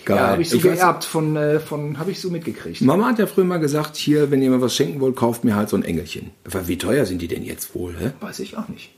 [0.05, 0.17] Geil.
[0.17, 2.81] Ja, habe ich so Ich geerbt von, äh, von habe ich so mitgekriegt.
[2.81, 5.55] Mama hat ja früher mal gesagt, hier, wenn ihr mir was schenken wollt, kauft mir
[5.55, 6.31] halt so ein Engelchen.
[6.45, 8.11] Aber Wie teuer sind die denn jetzt wohl, hä?
[8.19, 8.91] Weiß ich auch nicht.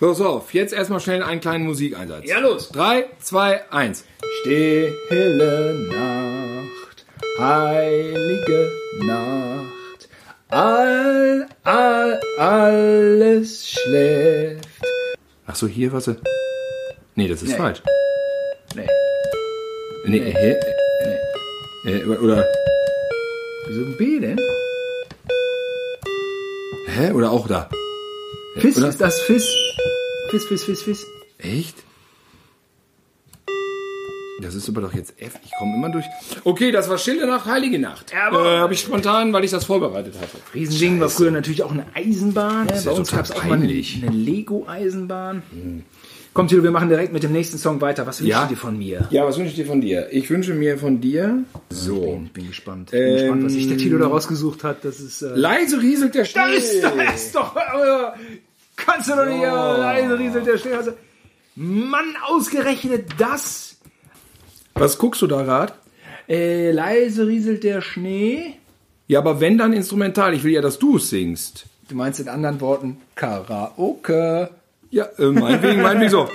[0.00, 2.24] Pass auf, jetzt erstmal schnell einen kleinen Musikeinsatz.
[2.28, 2.68] Ja, los.
[2.70, 4.04] Drei, zwei, eins.
[4.40, 7.06] Stille Nacht,
[7.38, 8.70] heilige
[9.02, 10.08] Nacht,
[10.48, 14.68] all, all, alles schläft.
[15.46, 16.10] Ach so, hier, was?
[17.16, 17.56] Nee, das ist Nee.
[17.56, 17.82] falsch.
[18.74, 18.88] Nee,
[20.06, 20.56] Nee, hä?
[21.86, 22.46] Äh, oder,
[23.66, 24.38] wieso ein B denn?
[26.88, 27.12] hä?
[27.12, 27.68] Oder auch da.
[28.58, 28.88] Fiss, oder?
[28.88, 29.46] ist das Fiss?
[30.34, 31.06] Fiss, Fiss, Fiss, Fiss.
[31.38, 31.76] Echt?
[34.42, 35.38] Das ist aber doch jetzt F.
[35.44, 36.04] Ich komme immer durch.
[36.42, 38.12] Okay, das war Stille Nacht, Heilige Nacht.
[38.26, 40.36] Aber- äh, Habe ich spontan, weil ich das vorbereitet hatte.
[40.52, 42.68] Riesending war früher natürlich auch eine Eisenbahn.
[42.68, 45.42] ist Bei ja uns gab es auch mal eine, Lego-Eisenbahn.
[46.32, 48.08] Komm, Tilo, wir machen direkt mit dem nächsten Song weiter.
[48.08, 48.42] Was wünschst Ja.
[48.42, 49.06] du dir von mir?
[49.10, 50.08] Ja, was wünsche ich dir von dir?
[50.10, 52.20] Ich wünsche mir von dir so.
[52.26, 52.88] Ich bin gespannt.
[52.92, 54.84] Ich bin gespannt, was sich der Tilo da rausgesucht hat.
[54.84, 55.22] Das ist.
[55.22, 56.56] Äh, Leise rieselt der da Schnee.
[56.56, 57.54] ist, da ist doch.
[57.54, 57.60] Äh,
[58.76, 59.42] kannst du doch nicht.
[59.42, 60.92] Äh, leise rieselt der Schnee.
[61.56, 63.76] Mann, ausgerechnet das.
[64.74, 65.72] Was guckst du da gerade?
[66.28, 68.54] Äh, leise rieselt der Schnee.
[69.06, 70.34] Ja, aber wenn dann instrumental.
[70.34, 71.66] Ich will ja, dass du es singst.
[71.88, 74.50] Du meinst in anderen Worten Karaoke.
[74.90, 76.28] Ja, äh, meinetwegen, meinetwegen so.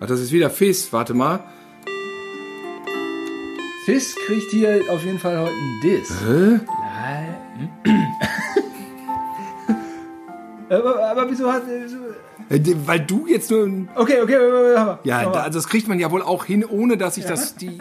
[0.00, 0.92] Ach, das ist wieder Fizz.
[0.92, 1.40] Warte mal.
[3.84, 6.10] Fizz kriegt hier auf jeden Fall heute einen Diss.
[6.26, 6.60] Hä?
[10.68, 11.62] Aber, aber wieso hat.
[11.66, 11.96] Wieso,
[12.48, 13.64] Äh, Weil du jetzt nur...
[13.64, 14.98] ein- okay, okay, okay, okay.
[15.04, 17.56] Ja, da, also das kriegt man ja wohl auch hin, ohne dass ich das...
[17.56, 17.78] Die,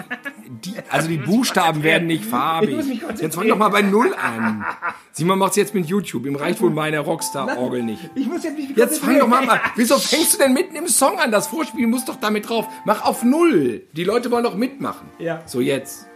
[0.63, 2.77] die, also die Buchstaben werden nicht farbig.
[3.21, 4.65] Jetzt fang doch mal bei Null an.
[5.11, 6.25] Simon macht's jetzt mit YouTube.
[6.25, 8.09] Ihm reicht wohl meine Rockstar-Orgel nicht.
[8.15, 9.59] Ich muss jetzt nicht Jetzt fang doch mal an.
[9.75, 11.31] Wieso fängst du denn mitten im Song an?
[11.31, 12.67] Das Vorspiel muss doch damit drauf.
[12.85, 13.83] Mach auf Null.
[13.93, 15.07] Die Leute wollen doch mitmachen.
[15.19, 15.41] Ja.
[15.45, 16.07] So, jetzt.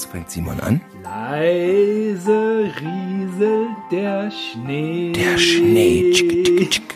[0.00, 0.80] Jetzt fängt Simon an.
[1.02, 5.12] Leise rieselt der Schnee.
[5.12, 6.10] Der Schnee.
[6.10, 6.94] Tschick, tschick, tschick.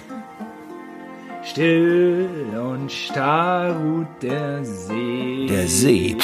[1.43, 5.47] Still und starr ruht der See.
[5.51, 6.17] Der See.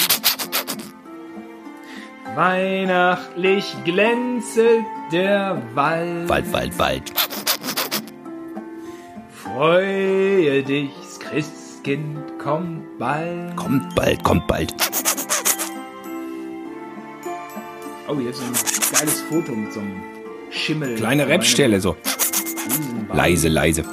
[2.35, 6.31] Weihnachtlich glänzelt der Wald.
[6.31, 7.13] Wald, Wald, Wald.
[9.29, 13.55] Freue dich, Christkind kommt bald.
[13.57, 14.75] Kommt bald, kommt bald.
[18.11, 18.53] Oh, jetzt ein
[18.93, 20.03] geiles Foto mit so einem
[20.51, 20.97] Schimmel.
[20.97, 21.97] Kleine Rapstelle so.
[23.13, 23.85] Leise, leise.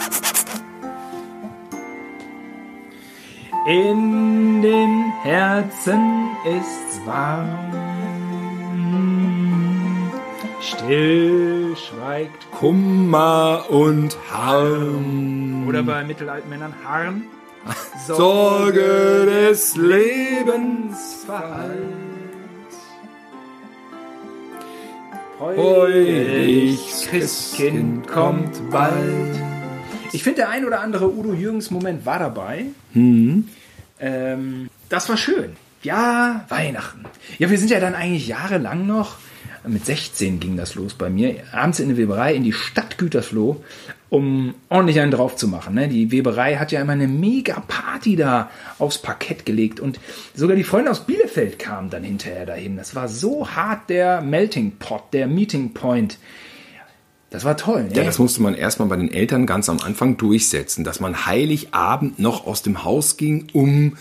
[3.68, 7.48] In den Herzen ist's warm.
[10.62, 12.50] Still schweigt.
[12.58, 15.68] Kummer und Harm.
[15.68, 17.24] Oder bei mittelalten Männern Harm.
[18.08, 22.17] Sorge des Lebens verhallt.
[25.40, 29.40] Das Christkind kommt bald.
[30.12, 32.66] Ich finde, der ein oder andere Udo Jürgens Moment war dabei.
[34.00, 35.56] Ähm, das war schön.
[35.84, 37.06] Ja, Weihnachten.
[37.38, 39.18] Ja, wir sind ja dann eigentlich jahrelang noch,
[39.68, 43.64] mit 16 ging das los bei mir, abends in eine Weberei in die Stadt Gütersloh,
[44.10, 45.76] um ordentlich einen drauf zu machen.
[45.76, 45.88] Ne?
[45.88, 48.50] Die Weberei hat ja immer eine mega Party da
[48.80, 50.00] aufs Parkett gelegt und
[50.34, 52.78] sogar die Freunde aus Bielefeld kamen dann hinterher dahin.
[52.78, 56.18] Das war so hart der Melting Pot, der Meeting Point.
[57.30, 57.84] Das war toll.
[57.84, 57.96] Ne?
[57.96, 62.20] Ja, das musste man erstmal bei den Eltern ganz am Anfang durchsetzen, dass man Heiligabend
[62.20, 63.98] noch aus dem Haus ging, um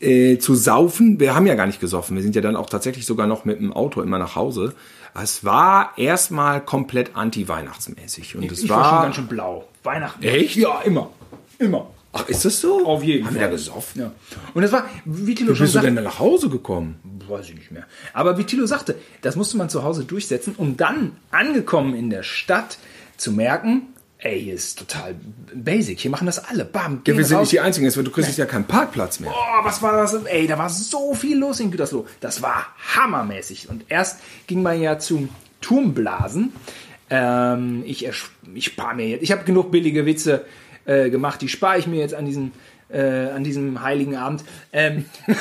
[0.00, 1.20] äh, zu saufen.
[1.20, 2.16] Wir haben ja gar nicht gesoffen.
[2.16, 4.74] Wir sind ja dann auch tatsächlich sogar noch mit dem Auto immer nach Hause.
[5.14, 8.36] Es war erstmal komplett anti-weihnachtsmäßig.
[8.36, 9.02] Und es ich war schon war.
[9.02, 9.68] ganz schön blau.
[9.82, 10.22] Weihnachten.
[10.22, 10.56] Echt?
[10.56, 11.10] Ja, immer.
[11.58, 11.90] Immer.
[12.12, 12.86] Ach, ist das so?
[12.86, 13.42] Auf jeden haben Fall.
[13.42, 14.00] wir da gesoffen?
[14.02, 14.12] Ja.
[14.54, 16.96] Und das war, wie Thilo Wie schon bist du sagte, denn nach Hause gekommen?
[17.28, 17.84] weiß ich nicht mehr.
[18.12, 22.24] Aber wie Thilo sagte, das musste man zu Hause durchsetzen, um dann angekommen in der
[22.24, 22.78] Stadt
[23.16, 23.82] zu merken,
[24.22, 25.14] ey, hier ist total
[25.54, 26.00] basic.
[26.00, 26.64] Hier machen das alle.
[26.64, 27.44] Bam, Ja, gehen wir sind raus.
[27.44, 28.04] nicht die Einzigen.
[28.04, 29.30] Du kriegst ja keinen Parkplatz mehr.
[29.32, 30.14] Oh, was war das?
[30.24, 32.06] Ey, da war so viel los in Gütersloh.
[32.20, 33.68] Das war hammermäßig.
[33.68, 35.28] Und erst ging man ja zum
[35.60, 36.52] Turmblasen.
[37.10, 38.06] Ähm, ich,
[38.54, 39.22] ich spare mir jetzt.
[39.22, 40.44] Ich habe genug billige Witze
[40.84, 41.40] äh, gemacht.
[41.42, 42.52] Die spare ich mir jetzt an diesem
[42.92, 44.44] äh, an diesem heiligen Abend.
[44.72, 45.04] Ähm,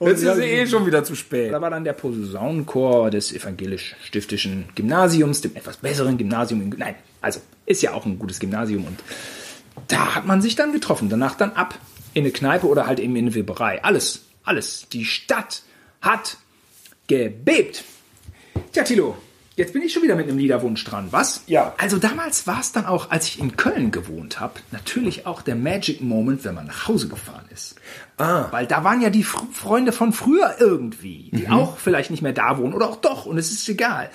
[0.00, 1.52] Jetzt ist eh schon wieder zu spät.
[1.52, 6.62] da war dann der Posaunenchor des evangelisch-stiftischen Gymnasiums, dem etwas besseren Gymnasium.
[6.62, 8.98] In, nein, also ist ja auch ein gutes Gymnasium und
[9.88, 11.08] da hat man sich dann getroffen.
[11.08, 11.78] Danach dann ab
[12.14, 13.84] in eine Kneipe oder halt eben in eine Weberei.
[13.84, 14.88] Alles, alles.
[14.92, 15.62] Die Stadt
[16.00, 16.38] hat
[17.08, 17.84] gebebt.
[18.72, 19.16] Tja, Tilo,
[19.56, 21.42] jetzt bin ich schon wieder mit einem Liederwunsch dran, was?
[21.46, 21.74] Ja.
[21.78, 25.56] Also damals war es dann auch, als ich in Köln gewohnt habe, natürlich auch der
[25.56, 27.76] Magic Moment, wenn man nach Hause gefahren ist.
[28.18, 28.46] Ah.
[28.50, 32.32] Weil da waren ja die Fr Freunde von früher irgendwie, die auch vielleicht nicht mehr
[32.32, 34.10] da wohnen oder auch doch und es ist egal.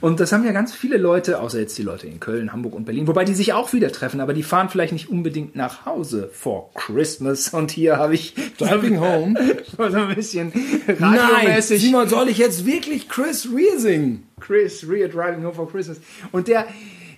[0.00, 2.84] Und das haben ja ganz viele Leute, außer jetzt die Leute in Köln, Hamburg und
[2.84, 6.30] Berlin, wobei die sich auch wieder treffen, aber die fahren vielleicht nicht unbedingt nach Hause
[6.32, 9.34] for Christmas und hier habe ich Driving home?
[9.76, 10.52] so ein bisschen
[10.98, 14.26] Nein, radiomäßig Simon, soll ich jetzt wirklich Chris Rea singen?
[14.44, 16.00] Chris Rea Driving Home for Christmas
[16.32, 16.66] und der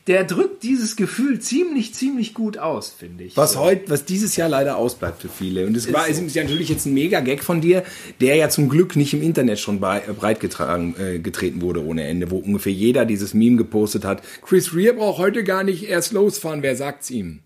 [0.06, 3.36] der drückt dieses Gefühl ziemlich, ziemlich gut aus, finde ich.
[3.36, 5.66] Was heute, was dieses Jahr leider ausbleibt für viele.
[5.66, 7.82] Und es war, es ist ja natürlich jetzt ein mega Gag von dir,
[8.20, 12.04] der ja zum Glück nicht im Internet schon äh, breit getragen, äh, getreten wurde ohne
[12.04, 14.22] Ende, wo ungefähr jeder dieses Meme gepostet hat.
[14.42, 17.40] Chris Rea braucht heute gar nicht erst losfahren, wer sagt's ihm?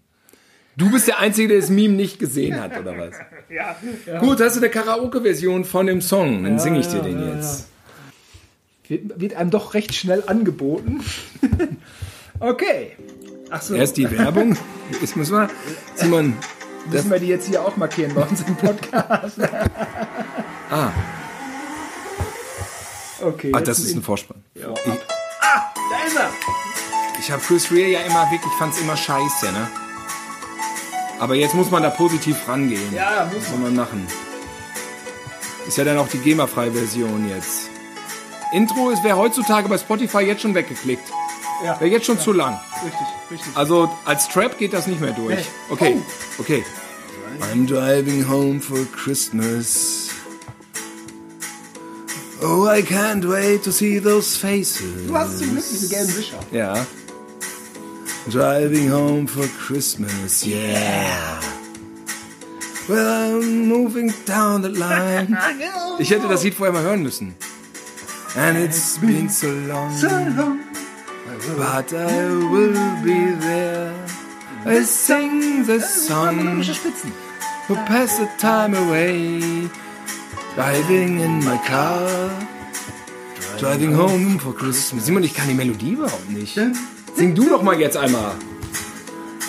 [0.77, 3.15] Du bist der Einzige, der das Meme nicht gesehen hat, oder was?
[3.51, 4.21] Ja, ja.
[4.21, 7.67] Gut, hast du eine Karaoke-Version von dem Song, dann singe ich dir den ja, jetzt.
[8.91, 11.05] Wird, wird einem doch recht schnell angeboten.
[12.41, 12.97] okay.
[13.49, 13.75] Ach so.
[13.75, 14.57] Erst die Werbung.
[15.01, 15.49] Jetzt müssen wir,
[15.95, 16.37] Simon,
[16.91, 19.39] Müssen wir die jetzt hier auch markieren bei uns im Podcast?
[20.71, 20.91] ah,
[23.21, 23.53] Okay.
[23.55, 24.43] ah, das ist ein Vorspann.
[24.55, 24.73] Ich, Da
[26.07, 26.31] ist er.
[27.21, 29.69] Ich habe Chris Rea ja immer wirklich, fand's immer scheiße, ne?
[31.21, 32.93] Aber jetzt muss man da positiv rangehen.
[32.93, 34.05] Ja, muss Was soll man machen?
[35.69, 37.70] Ist ja dann auch die GEMA-freie Version jetzt.
[38.53, 41.05] Intro ist wäre heutzutage bei Spotify jetzt schon weggeklickt.
[41.65, 41.79] Ja.
[41.79, 42.59] Wäre jetzt schon zu lang.
[42.85, 43.57] Richtig, richtig.
[43.57, 45.37] Also als Trap geht das nicht mehr durch.
[45.37, 45.45] Nee.
[45.71, 45.97] Okay,
[46.39, 46.65] okay.
[47.53, 50.09] I'm driving home for Christmas.
[52.43, 55.07] Oh, I can't wait to see those faces.
[55.07, 56.39] Du hast zum Glück diesen gelben Wischer.
[56.51, 56.87] Ja.
[58.31, 61.41] Driving home for Christmas, yeah.
[62.89, 65.37] Well, I'm moving down the line.
[65.99, 67.35] Ich hätte das Lied vorher mal hören müssen.
[68.37, 69.91] And it's been so long,
[71.57, 73.93] but I will be there.
[74.65, 77.13] I sing the song Spitzen.
[77.67, 79.69] to pass the time away.
[80.55, 82.31] Driving in my car,
[83.59, 85.07] driving home for Christmas.
[85.07, 86.59] Simon, ich kann die Melodie überhaupt nicht.
[87.17, 88.35] Sing du doch mal jetzt einmal.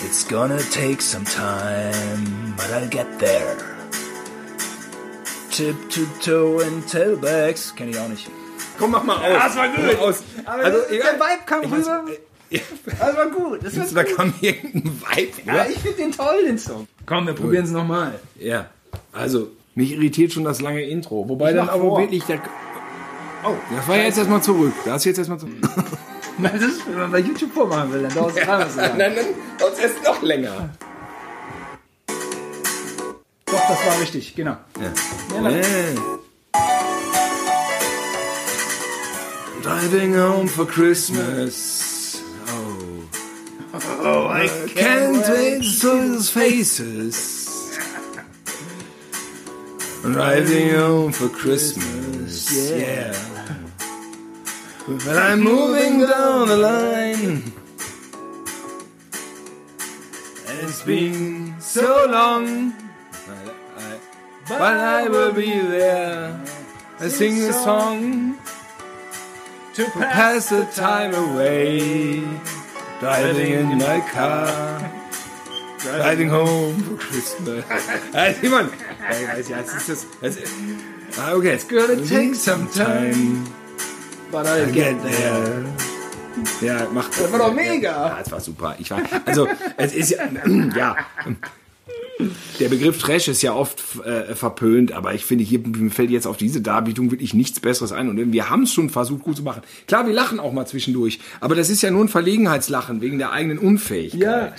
[0.04, 3.56] It's gonna take some time, but I'll get there.
[5.50, 7.74] Tip to toe and tailbacks.
[7.76, 8.28] Kenn ich auch nicht.
[8.78, 9.42] Komm, mach mal aus.
[9.44, 9.98] das war gut.
[10.00, 10.22] Aus.
[10.44, 10.98] Aber Also, der.
[10.98, 12.04] Vibe kam Ich weiß- rüber.
[12.98, 13.60] Das war gut.
[13.64, 14.16] Das war Da gut.
[14.16, 14.84] kam irgendein
[15.16, 15.32] Vibe.
[15.46, 16.86] Ja, ich finde den toll, den Song.
[17.06, 18.18] Komm, wir probieren es nochmal.
[18.38, 18.66] Ja.
[19.12, 21.28] Also, mich irritiert schon das lange Intro.
[21.28, 22.00] Wobei Ich dann aber vor.
[22.00, 22.40] wirklich der.
[23.44, 24.72] Oh, das war ja jetzt erstmal zurück.
[24.84, 25.54] Da hast du jetzt erstmal zurück.
[26.38, 28.42] Das ist, wenn man bei YouTube vormachen will, dann dauert es
[28.74, 28.96] so lange.
[28.96, 29.24] Nein, dann
[29.58, 30.70] dauert es erst noch länger.
[33.46, 34.56] Doch, das war richtig, genau.
[34.80, 35.50] Ja.
[39.62, 42.20] Driving home for Christmas.
[42.48, 43.08] Oh.
[43.72, 47.78] Oh, I Can't wait to see those faces.
[50.02, 52.70] Driving home for Christmas.
[52.72, 53.14] Yeah.
[54.88, 57.52] But I'm moving down the line.
[60.48, 62.74] And it's been so long.
[64.48, 66.44] But I will be there.
[66.98, 68.41] I sing the song
[69.74, 72.20] To pass the time away.
[73.00, 74.46] Driving in my car.
[75.78, 77.64] Driving home for Christmas.
[78.14, 78.68] Also, Simon,
[79.00, 80.06] ja, weiß ja, jetzt ist das.
[80.20, 80.36] das
[81.18, 81.54] ah, okay.
[81.54, 83.46] It's gonna take some time.
[84.30, 85.64] But I Get there.
[86.60, 87.32] Ja, macht das.
[87.32, 87.90] war doch mega.
[87.90, 88.76] Ja, es war super.
[88.78, 90.28] Ich war, also, es ist ja,
[90.76, 90.96] ja.
[92.60, 96.36] Der Begriff Trash ist ja oft äh, verpönt, aber ich finde, hier fällt jetzt auf
[96.36, 98.08] diese Darbietung wirklich nichts Besseres ein.
[98.08, 99.62] Und wir haben es schon versucht, gut zu machen.
[99.86, 103.32] Klar, wir lachen auch mal zwischendurch, aber das ist ja nur ein Verlegenheitslachen wegen der
[103.32, 104.20] eigenen Unfähigkeit.
[104.20, 104.52] Ja,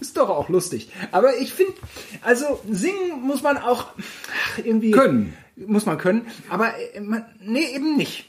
[0.00, 0.88] ist doch auch lustig.
[1.12, 1.74] Aber ich finde,
[2.22, 3.88] also singen muss man auch
[4.64, 5.34] irgendwie Können.
[5.56, 8.24] Muss man können, aber äh, man, nee, eben nicht.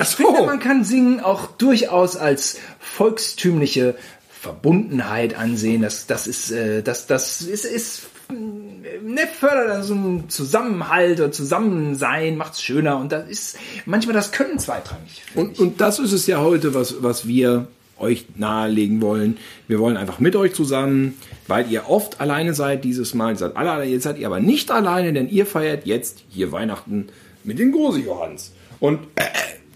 [0.00, 0.16] Ich so.
[0.16, 3.96] finde, man kann Singen auch durchaus als volkstümliche
[4.40, 5.82] Verbundenheit ansehen.
[5.82, 12.36] Das, das ist, äh, das, das ist, ist ne, fördert so einen Zusammenhalt oder Zusammensein,
[12.36, 15.22] macht's schöner und das ist manchmal das Können zweitrangig.
[15.34, 17.66] Und, und das ist es ja heute, was, was wir
[17.98, 19.38] euch nahelegen wollen.
[19.66, 21.16] Wir wollen einfach mit euch zusammen,
[21.48, 23.32] weil ihr oft alleine seid dieses Mal.
[23.32, 27.08] Ihr seid alle, jetzt seid ihr aber nicht alleine, denn ihr feiert jetzt hier Weihnachten
[27.42, 28.52] mit den Große Johanns.
[28.78, 29.00] Und,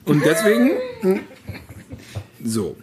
[0.05, 0.71] und deswegen,
[2.45, 2.77] so,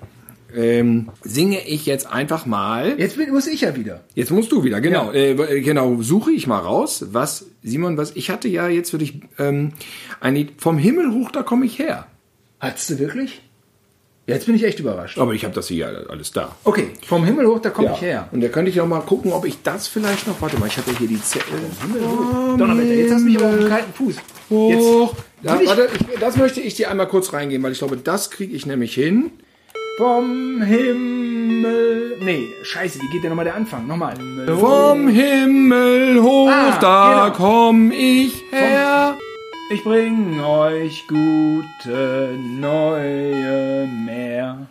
[0.56, 2.96] ähm, singe ich jetzt einfach mal.
[3.00, 4.04] Jetzt bin, muss ich ja wieder.
[4.16, 5.12] Jetzt musst du wieder, genau.
[5.12, 9.22] Äh, genau, suche ich mal raus, was, Simon, was, ich hatte ja jetzt für dich
[9.38, 9.74] ähm,
[10.22, 12.08] ein Lied, vom Himmel hoch, da komme ich her.
[12.60, 13.42] Hattest du wirklich?
[14.28, 15.18] Jetzt bin ich echt überrascht.
[15.18, 16.56] Aber ich habe das hier alles da.
[16.64, 18.30] Okay, vom Himmel hoch, da komme ich her.
[18.32, 20.40] Und da könnte ich auch mal gucken, ob ich das vielleicht noch.
[20.40, 21.58] Warte mal, ich habe ja hier die Zettel.
[22.58, 24.16] Donnerwetter, jetzt hast du mich aber auf dem kalten Fuß.
[24.52, 25.16] Hoch.
[25.42, 27.98] Ja, will ich- warte, ich, das möchte ich dir einmal kurz reingehen, weil ich glaube,
[27.98, 29.32] das kriege ich nämlich hin.
[30.00, 32.16] Vom Himmel.
[32.22, 33.86] Nee, scheiße, wie geht denn nochmal der Anfang?
[33.86, 34.14] Nochmal.
[34.58, 37.36] Vom Himmel hoch, Ah, da genau.
[37.36, 39.18] komm ich her.
[39.74, 44.68] Ich bring euch gute neue Meer.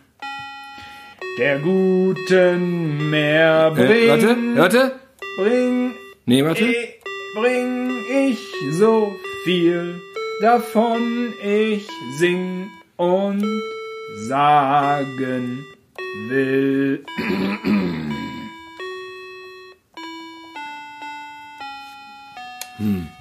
[1.38, 4.94] der Guten mehr bring, Äh, warte, warte.
[5.40, 5.92] bring,
[6.24, 6.64] Nee, warte.
[6.64, 6.76] ich,
[7.38, 7.90] bring
[8.28, 8.38] ich
[8.72, 9.12] so
[9.44, 10.00] viel
[10.40, 11.86] davon ich
[12.18, 13.44] sing und
[14.16, 15.64] sagen
[16.28, 17.04] will.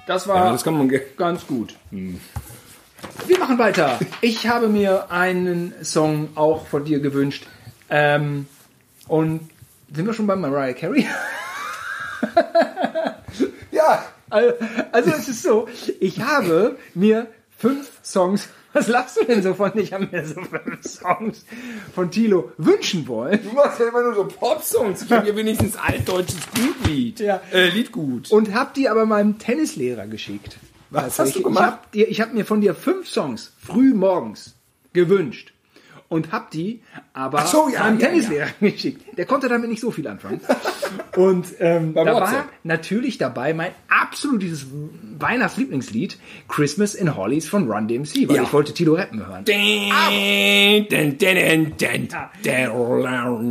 [0.05, 1.75] Das war Ja, das kann man ge- ganz gut.
[1.91, 3.99] Wir machen weiter.
[4.21, 7.47] Ich habe mir einen Song auch von dir gewünscht.
[7.89, 8.45] Ähm,
[9.07, 9.49] und
[9.93, 11.07] sind wir schon bei Mariah Carey?
[13.71, 14.03] Ja.
[14.29, 15.69] Also es ist so,
[16.01, 19.77] ich habe mir fünf Songs, was lachst du denn so von?
[19.77, 21.45] Ich habe mir so fünf Songs
[21.93, 23.39] von Tilo wünschen wollen.
[23.43, 25.03] Du machst ja immer nur so Pop-Songs.
[25.03, 27.19] Ich habe hier wenigstens altdeutsches Gutlied.
[27.19, 27.41] Ja.
[27.51, 28.31] Äh, Liedgut.
[28.31, 30.57] Und habe die aber meinem Tennislehrer geschickt.
[30.89, 31.79] Was hast du gemacht?
[31.91, 34.55] Ich habe hab mir von dir fünf Songs früh morgens
[34.93, 35.53] gewünscht
[36.09, 36.81] und habe die
[37.13, 39.17] aber Ach so, ja, meinem ja, Tennislehrer geschickt.
[39.17, 40.39] Der konnte damit nicht so viel anfangen.
[41.15, 42.45] Und ähm, da war WhatsApp.
[42.63, 44.67] natürlich dabei mein absolutes
[45.19, 46.17] Weihnachtslieblingslied
[46.47, 48.43] Christmas in Hollies von Run DMC, weil Ja.
[48.43, 49.43] ich wollte Tilo rappen hören.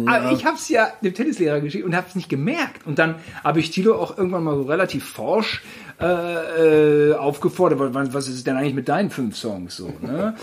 [0.08, 2.86] Aber ich habe es ja dem Tennislehrer geschickt und habe es nicht gemerkt.
[2.86, 5.62] Und dann habe ich Tilo auch irgendwann mal so relativ forsch
[6.00, 9.92] äh, äh, aufgefordert, was, was ist denn eigentlich mit deinen fünf Songs so?
[10.02, 10.34] Ne?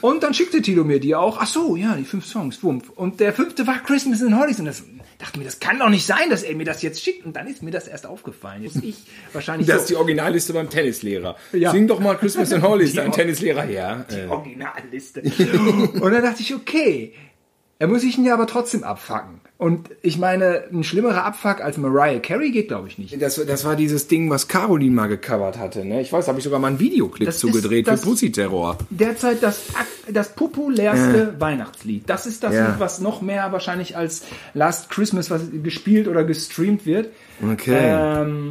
[0.00, 1.38] Und dann schickte Tilo mir die auch.
[1.40, 2.90] Ach so, ja, die fünf Songs, wumpf.
[2.90, 4.58] Und der fünfte war Christmas in Hollies.
[4.58, 4.82] Und das
[5.18, 7.24] dachte mir, das kann doch nicht sein, dass er mir das jetzt schickt.
[7.24, 8.64] Und dann ist mir das erst aufgefallen.
[8.64, 8.96] Jetzt ich
[9.32, 9.94] wahrscheinlich Das ist so.
[9.94, 11.36] die Originalliste beim Tennislehrer.
[11.52, 11.70] Ja.
[11.70, 14.06] Sing doch mal Christmas in Hollies, dein Tennislehrer her.
[14.10, 15.22] Äh, Originalliste.
[15.22, 17.14] und dann dachte ich, okay,
[17.78, 19.40] er muss ich ihn ja aber trotzdem abfacken.
[19.58, 23.20] Und ich meine, ein schlimmerer Abfuck als Mariah Carey geht, glaube ich nicht.
[23.22, 25.82] Das, das war dieses Ding, was Caroline mal gecovert hatte.
[25.82, 26.02] Ne?
[26.02, 28.76] Ich weiß, da habe ich sogar mal einen Videoclip Das zugedreht für Pussy-Terror.
[28.90, 29.62] Derzeit das,
[30.12, 32.02] das populärste Weihnachtslied.
[32.06, 32.66] Das ist das Ja.
[32.68, 37.08] Lied, was noch mehr wahrscheinlich als Last Christmas was gespielt oder gestreamt wird.
[37.42, 37.78] Okay.
[38.22, 38.50] Ähm,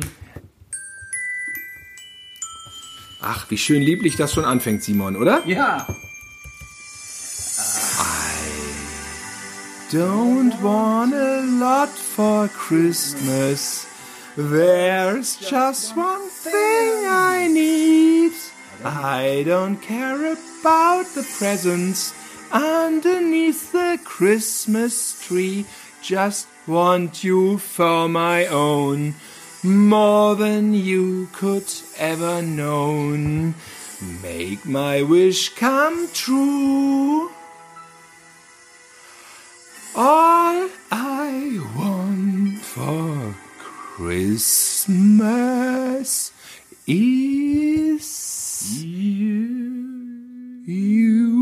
[3.21, 5.41] Ach, wie schön lieblich das schon anfängt, Simon, oder?
[5.45, 5.85] ja.
[9.95, 13.87] Don't want a lot for Christmas.
[14.35, 18.33] There's just one thing I need.
[18.83, 22.13] I don't care about the presents
[22.51, 25.65] underneath the Christmas tree.
[26.01, 29.15] Just want you for my own.
[29.63, 33.55] More than you could ever known.
[34.21, 37.31] Make my wish come true.
[39.97, 43.33] All I want for
[43.95, 44.91] Christmas
[46.85, 50.63] is you.
[50.65, 51.37] You.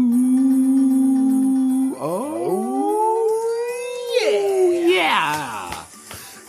[2.00, 3.26] Oh,
[4.88, 5.86] yeah.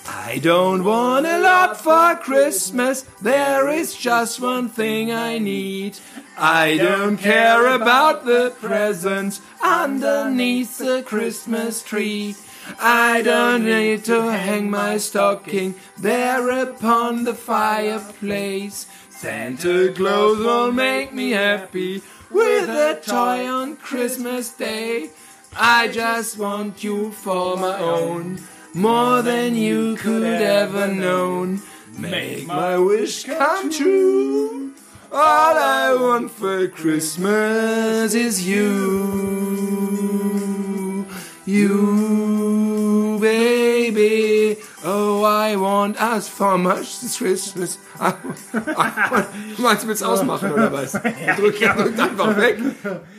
[0.06, 3.06] I don't want a lot for Christmas.
[3.22, 5.96] There is just one thing I need.
[6.36, 12.34] I don't care about the presents underneath the Christmas tree.
[12.80, 18.86] I don't need to hang my stocking there upon the fireplace.
[19.10, 25.10] Santa Claus will make me happy with a toy on Christmas Day.
[25.56, 28.40] I just want you for my own,
[28.74, 31.62] more than you could ever known.
[31.96, 34.63] Make my wish come true.
[35.16, 39.44] All I want for Christmas is you.
[41.46, 44.56] You, baby.
[44.82, 47.78] Oh, I want us for much this Christmas.
[47.96, 50.90] Du meinst, du willst ausmachen oder was?
[50.92, 52.58] Drück, drück einfach weg.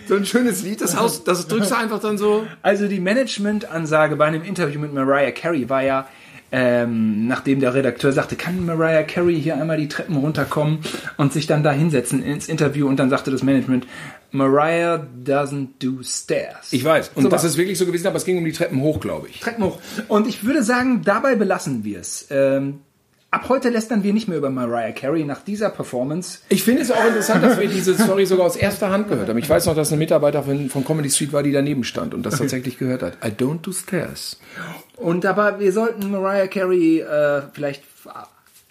[0.05, 2.45] So ein schönes Lied, das, Haus, das drückst du einfach dann so.
[2.61, 6.09] Also die Managementansage bei einem Interview mit Mariah Carey war ja,
[6.51, 10.79] ähm, nachdem der Redakteur sagte, kann Mariah Carey hier einmal die Treppen runterkommen
[11.17, 13.87] und sich dann da hinsetzen ins Interview und dann sagte das Management,
[14.31, 16.71] Mariah doesn't do stairs.
[16.71, 17.11] Ich weiß.
[17.15, 19.27] Und So das ist wirklich so gewesen, aber es ging um die Treppen hoch, glaube
[19.29, 19.39] ich.
[19.39, 19.79] Treppen hoch.
[20.07, 22.27] Und ich würde sagen, dabei belassen wir es.
[22.29, 22.81] Ähm,
[23.35, 26.39] ab heute lästern wir nicht mehr über Mariah Carey nach dieser Performance.
[26.47, 29.37] Ich finde es auch interessant, dass wir diese Story sogar aus erster Hand gehört haben.
[29.37, 32.37] Ich weiß noch, dass eine Mitarbeiterin von Comedy Street war, die daneben stand und das
[32.37, 33.17] tatsächlich gehört hat.
[33.23, 34.39] I don't do stairs.
[34.95, 37.83] Und aber wir sollten Mariah Carey äh, vielleicht.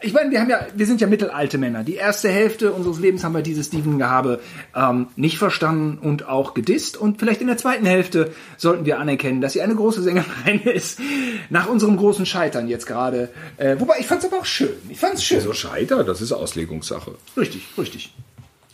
[0.05, 1.83] Ich meine, wir haben ja, wir sind ja mittelalte Männer.
[1.83, 4.41] Die erste Hälfte unseres Lebens haben wir dieses Stephen-Gehabe
[4.77, 6.99] ähm, nicht verstanden und auch gedisst.
[6.99, 11.01] Und vielleicht in der zweiten Hälfte sollten wir anerkennen, dass sie eine große Sängerin ist.
[11.49, 13.31] Nach unserem großen Scheitern jetzt gerade.
[13.57, 14.75] Äh, wobei ich fand es aber auch schön.
[14.91, 15.41] Ich fand es schön.
[15.41, 17.15] So scheiter, das ist Auslegungssache.
[17.39, 18.15] Richtig, richtig.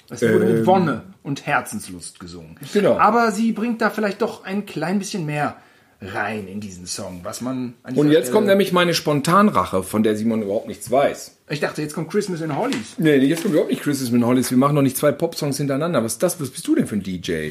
[0.09, 2.57] Es wurde mit Wonne und Herzenslust gesungen.
[2.72, 2.99] Genau.
[2.99, 5.59] Aber sie bringt da vielleicht doch ein klein bisschen mehr
[6.03, 10.03] rein in diesen Song, was man an Und jetzt kommt Stelle- nämlich meine Spontanrache, von
[10.03, 11.36] der Simon überhaupt nichts weiß.
[11.51, 12.94] Ich dachte, jetzt kommt Christmas in Hollies.
[12.98, 14.51] Nee, jetzt kommt überhaupt nicht Christmas mit Hollis.
[14.51, 16.03] Wir machen noch nicht zwei Popsongs hintereinander.
[16.03, 16.40] Was das?
[16.40, 17.51] Was bist du denn für ein DJ?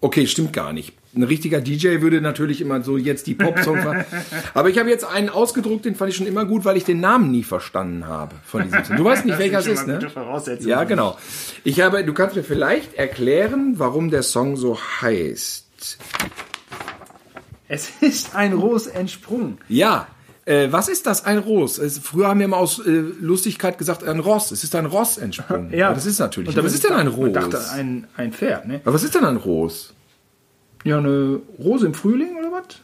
[0.00, 0.92] Okay, stimmt gar nicht.
[1.14, 4.04] Ein richtiger DJ würde natürlich immer so jetzt die Popsongs machen.
[4.54, 6.98] Aber ich habe jetzt einen ausgedruckt, den fand ich schon immer gut, weil ich den
[7.00, 8.96] Namen nie verstanden habe von diesem Song.
[8.96, 10.00] Du weißt nicht, welcher es ist, ne?
[10.60, 11.16] Ja, genau.
[11.62, 15.98] Ich habe, du kannst mir vielleicht erklären, warum der Song so heißt.
[17.72, 19.56] Es ist ein Ros entsprungen.
[19.68, 20.06] Ja.
[20.44, 21.24] Äh, was ist das?
[21.24, 21.78] Ein Ros?
[21.78, 24.50] Es, früher haben wir immer aus äh, Lustigkeit gesagt, ein Ross.
[24.50, 25.72] Es ist ein Ross entsprungen.
[25.82, 26.54] Aber das ist natürlich.
[26.54, 27.32] Und was ist denn ein Ros?
[27.32, 28.80] Man dachte, ein, ein Pferd, ne?
[28.84, 29.94] Aber was ist denn ein Ros?
[30.84, 32.80] Ja, eine Rose im Frühling oder was?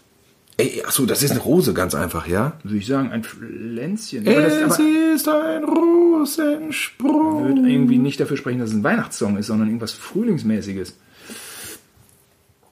[0.56, 2.54] Ey, achso, das ist eine Rose, ganz einfach, ja?
[2.62, 4.26] Würde ich sagen, ein Pflänzchen.
[4.26, 7.44] Aber das Es aber ist ein Rosensprung.
[7.44, 10.96] würde irgendwie nicht dafür sprechen, dass es ein Weihnachtssong ist, sondern irgendwas Frühlingsmäßiges.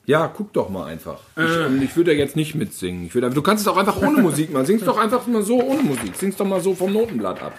[0.07, 1.19] Ja, guck doch mal einfach.
[1.37, 3.07] Ich, ähm, ich würde ja jetzt nicht mitsingen.
[3.07, 4.65] Ich würde, du kannst es auch einfach ohne Musik machen.
[4.67, 6.15] Sing's doch einfach mal so ohne Musik.
[6.15, 7.59] Sing's doch mal so vom Notenblatt ab.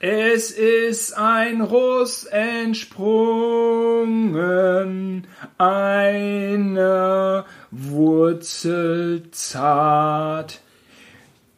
[0.00, 2.86] Es ist ein Ross entsprungen,
[5.56, 10.60] eine Wurzel zart,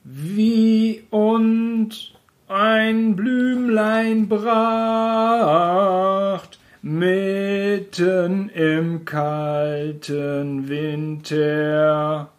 [0.05, 2.15] wie und
[2.49, 4.51] ein Blümlein bracht,
[6.83, 12.31] mitten im kalten Winter.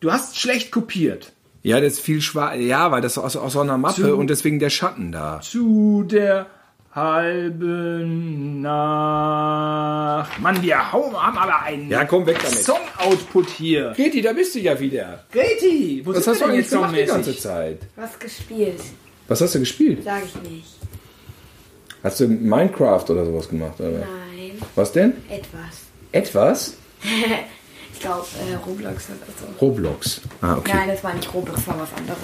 [0.00, 1.32] Du hast schlecht kopiert.
[1.62, 2.56] Ja, das ist viel schwarz.
[2.60, 5.40] Ja, weil das aus, aus so einer Mappe Zu- und deswegen der Schatten da.
[5.42, 6.46] zu der
[6.94, 10.40] halben Nacht.
[10.40, 12.58] Mann, wir hauen, haben aber einen Ja, komm weg damit.
[12.58, 13.92] Song-Output hier.
[13.96, 15.24] Greti, da bist du ja wieder.
[15.32, 17.36] Greti, wo Was sind hast wir du denn eigentlich jetzt gemacht die ganze?
[17.36, 17.78] Zeit?
[17.96, 18.80] Was gespielt?
[19.28, 20.04] Was hast du gespielt?
[20.04, 20.75] Sag ich nicht.
[22.06, 23.80] Hast du Minecraft oder sowas gemacht?
[23.80, 23.90] Oder?
[23.90, 24.52] Nein.
[24.76, 25.14] Was denn?
[25.28, 25.80] Etwas.
[26.12, 26.74] Etwas?
[27.92, 29.64] Ich glaube, äh, Roblox oder so.
[29.66, 30.20] Roblox.
[30.42, 30.70] Ah, okay.
[30.74, 32.18] Nein, das war nicht Roblox, war was anderes.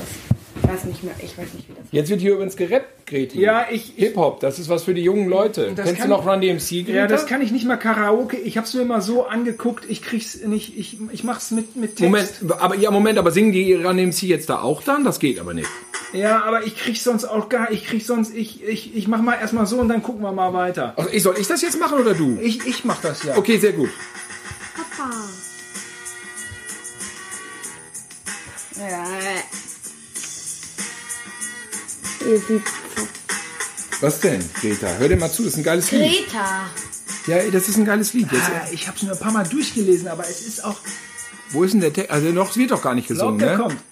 [0.62, 3.41] Ich weiß nicht mehr, ich weiß nicht, wie das Jetzt wird hier übrigens gerappt, Greti.
[3.41, 5.72] Ja, ich, ich Hip-Hop, das ist was für die jungen Leute.
[5.74, 6.93] Das Kennst du kann- noch Run DMC, Greta?
[6.93, 8.37] ja, das kann ich nicht mal Karaoke.
[8.37, 9.87] Ich hab's mir immer so angeguckt.
[9.89, 10.76] Ich krieg's nicht.
[10.78, 12.03] Ich, ich mach's mit mit Text.
[12.03, 12.30] Moment,
[12.62, 15.05] aber ja, Moment, aber singen die Run DMC jetzt da auch dann?
[15.05, 15.70] Das geht aber nicht.
[16.12, 17.70] Ja, aber ich krieg's sonst auch gar.
[17.70, 18.34] Ich krieg sonst.
[18.34, 20.92] Ich ich ich mach mal erstmal so und dann gucken wir mal weiter.
[20.98, 22.38] Ach, ich, soll ich das jetzt machen oder du?
[22.40, 23.36] Ich ich mach das ja.
[23.36, 23.88] Okay, sehr gut.
[24.76, 25.10] Papa.
[28.78, 29.04] Ja.
[32.28, 32.62] Ihr sieht
[34.00, 34.88] Was denn, Greta?
[34.98, 36.26] Hör dir mal zu, das ist ein geiles Lied.
[36.28, 36.64] Greta.
[37.26, 38.30] Ja, das ist ein geiles Lied.
[38.32, 40.76] Jetzt, Ah, Ich hab's mir ein paar Mal durchgelesen, aber es ist auch.
[41.50, 42.10] wo ist denn der Text?
[42.10, 43.62] Also noch, es wird doch gar nicht gesungen, Glaubt, der ne?
[43.74, 43.82] kommt.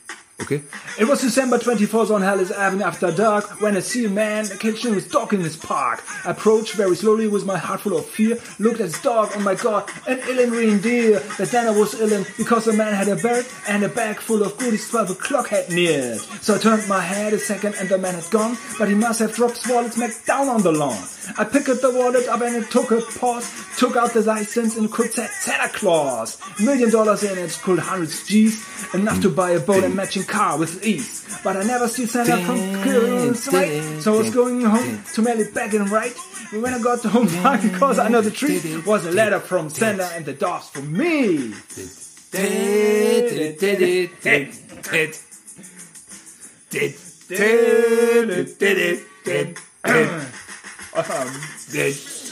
[0.43, 0.63] Okay.
[0.99, 4.97] It was December 24th on Hallis Avenue after dark when I see a man occasionally
[4.97, 6.03] was stalking his park.
[6.25, 9.41] I approached very slowly with my heart full of fear, looked at his dog, oh
[9.41, 11.23] my god, an ill reindeer.
[11.39, 14.43] But then I was ill because the man had a bird and a bag full
[14.43, 16.19] of goodies 12 o'clock had neared.
[16.41, 19.21] So I turned my head a second and the man had gone, but he must
[19.21, 21.03] have dropped his wallet smack down on the lawn.
[21.39, 24.77] I picked up the wallet up and it took a pause, took out the license
[24.77, 26.39] and could say Santa Claus.
[26.59, 28.65] Million dollars in it, could hundreds G's,
[28.95, 31.39] enough to buy a boat and matching car with ease.
[31.45, 34.01] But I never see Santa from Christmas, right?
[34.01, 36.15] So I was going home to mail it back and right.
[36.53, 40.25] But when I got home, because under the tree was a letter from Santa and
[40.25, 41.55] the dogs for me.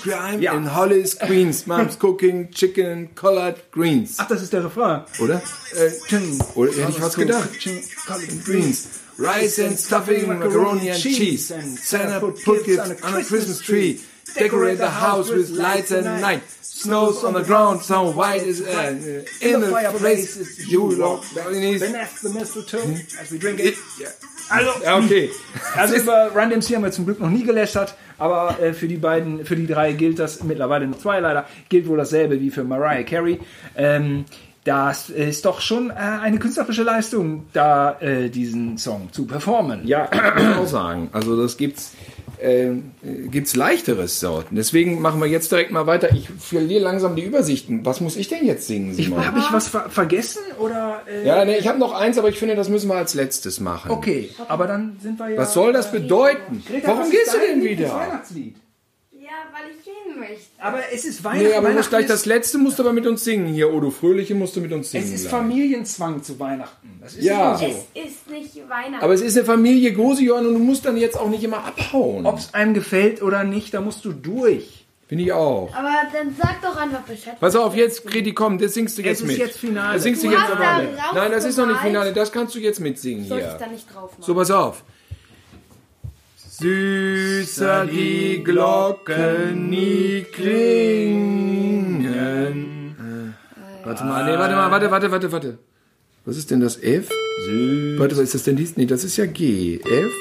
[0.03, 0.53] Crime Ja.
[0.55, 1.66] in Hollis, Queens.
[1.66, 4.14] Mom's cooking chicken collard greens.
[4.19, 5.03] Ach, das ist der Refrain.
[5.19, 5.43] Oder?
[5.75, 5.91] Äh,
[6.55, 7.49] Oder hätte ich was gedacht?
[8.45, 8.89] Greens.
[9.19, 11.53] Rice and stuffing, macaroni and cheese.
[11.83, 13.99] Santa put gifts on a Christmas tree.
[14.35, 16.43] Decorate the house with lights at night.
[16.61, 18.95] Snows on the ground, so white is uh,
[19.41, 20.37] in the fireplace.
[20.37, 23.74] is You look Beneath the mistletoe as we drink it.
[24.51, 25.31] Also, Ja, okay.
[25.76, 28.97] Also über Run DMC haben wir zum Glück noch nie gelästert, aber äh, für die
[28.97, 32.64] beiden, für die drei gilt das mittlerweile noch zwei leider, gilt wohl dasselbe wie für
[32.64, 33.41] Mariah Carey.
[33.76, 34.24] Ähm,
[34.64, 39.87] das ist doch schon äh, eine künstlerische Leistung, da äh, diesen Song zu performen.
[39.87, 41.09] Ja, kann ich auch sagen.
[41.12, 41.93] Also das gibt's,
[42.41, 42.70] äh,
[43.30, 44.20] gibt's leichteres.
[44.20, 44.45] So.
[44.51, 46.12] Deswegen machen wir jetzt direkt mal weiter.
[46.12, 47.84] Ich verliere langsam die Übersichten.
[47.84, 49.26] Was muss ich denn jetzt singen, Simon?
[49.26, 51.03] Habe ich was ver vergessen oder?
[51.09, 53.61] Äh, ja, ne, ich habe noch eins, aber ich finde, das müssen wir als letztes
[53.61, 53.91] machen.
[53.91, 55.39] Okay, aber dann sind wir ja.
[55.39, 56.62] Was soll das bedeuten?
[56.66, 57.95] Greta, Warum gehst du denn wieder?
[57.95, 58.55] Weihnachtslied?
[59.39, 60.47] Ja, weil ich gehen möchte.
[60.59, 61.45] Aber es ist Weihnachten.
[61.47, 63.47] Nee, aber du musst Weihnachten gleich ist- das letzte musst du aber mit uns singen
[63.47, 63.72] hier.
[63.72, 65.05] Odo Fröhliche musst du mit uns singen.
[65.05, 65.30] Es ist gleich.
[65.32, 66.99] Familienzwang zu Weihnachten.
[67.01, 67.57] Das ist Ja.
[67.57, 67.64] so.
[67.66, 69.05] Es ist nicht Weihnachten.
[69.05, 72.26] aber es ist eine Familie Gosion und du musst dann jetzt auch nicht immer abhauen.
[72.26, 74.84] Ob es einem gefällt oder nicht, da musst du durch.
[75.09, 75.74] Bin ich auch.
[75.74, 77.41] Aber dann sag doch einfach Bescheid.
[77.41, 79.39] Pass auf, jetzt, Kreti, komm, das singst du jetzt ist mit.
[79.39, 79.95] jetzt Finale.
[79.95, 80.99] Das singst du, Du jetzt hast aber da mit.
[80.99, 81.80] drauf Nein, das ist noch nicht.
[81.80, 83.57] Finale, das kannst du jetzt mitsingen Soll ich hier.
[83.59, 84.22] da nicht drauf machen?
[84.22, 84.84] So, pass auf.
[86.61, 92.05] Süßer die Glocken nie klingen.
[93.85, 95.59] Warte mal, nee, warte mal, warte, warte, warte, warte.
[96.25, 97.11] Was ist denn das F?
[97.97, 98.77] Warte, was ist das denn dies?
[98.77, 99.79] Nee, das ist ja G.
[99.79, 100.13] F?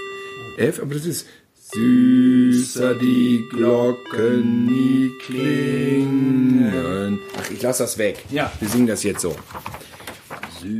[0.58, 1.26] F, aber das ist
[1.74, 7.20] Süßer die Glocken nie klingen.
[7.36, 8.24] Ach, ich lass das weg.
[8.30, 8.52] Ja.
[8.60, 9.36] Wir singen das jetzt so.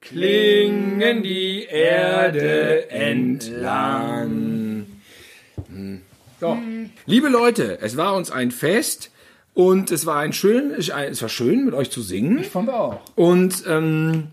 [0.00, 4.86] klingen die Erde entlang.
[5.68, 6.00] Hm.
[6.40, 6.58] So.
[7.06, 9.12] Liebe Leute, es war uns ein Fest
[9.54, 12.38] und es war ein schön, es war schön mit euch zu singen.
[12.38, 13.00] Ich fand auch.
[13.14, 14.24] Und ähm,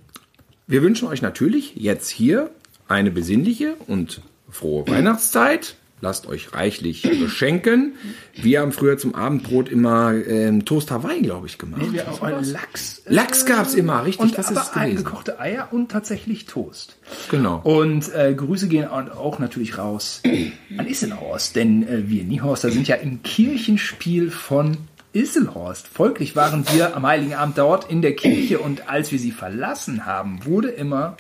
[0.66, 2.50] wir wünschen euch natürlich jetzt hier
[2.92, 5.76] eine besinnliche und frohe Weihnachtszeit.
[6.02, 7.94] Lasst euch reichlich beschenken.
[8.34, 11.94] Wir haben früher zum Abendbrot immer ähm, Toast Hawaii, glaube ich, gemacht.
[11.94, 13.04] Wir auch Lachs.
[13.06, 14.20] Lachs gab's immer, richtig.
[14.20, 15.04] Und das ist gewesen.
[15.04, 16.98] gekochte Eier und tatsächlich Toast.
[17.30, 17.62] Genau.
[17.64, 20.22] Und äh, Grüße gehen auch natürlich raus
[20.78, 24.78] an Isselhorst, denn äh, wir Niehorster sind ja im Kirchenspiel von
[25.14, 25.88] Isselhorst.
[25.88, 30.06] Folglich waren wir am Heiligen Abend dort in der Kirche und als wir sie verlassen
[30.06, 31.18] haben, wurde immer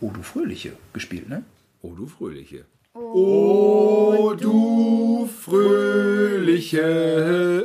[0.00, 1.42] O du Fröhliche gespielt, ne?
[1.82, 2.66] Oh, du Fröhliche.
[2.94, 6.84] Oh, du Fröhliche,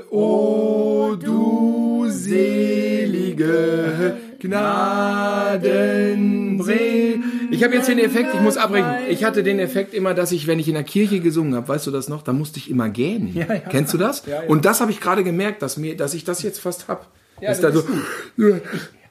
[0.10, 7.24] oh, du selige Gnadenbring.
[7.52, 8.90] Ich habe jetzt den Effekt, ich muss abbrechen.
[9.10, 11.86] Ich hatte den Effekt immer, dass ich, wenn ich in der Kirche gesungen habe, weißt
[11.86, 13.32] du das noch, da musste ich immer gähnen.
[13.36, 13.60] Ja, ja.
[13.60, 14.26] Kennst du das?
[14.26, 14.50] Ja, ja.
[14.50, 17.12] Und das habe ich gerade gemerkt, dass, mir, dass ich das jetzt fast hab.
[17.42, 17.86] Ja, das da ist
[18.38, 18.38] so,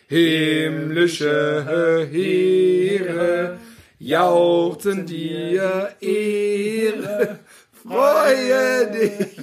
[0.07, 3.57] Himmlische Heere
[4.03, 7.39] jauchzen dir Ehre.
[7.85, 9.37] Freue dich,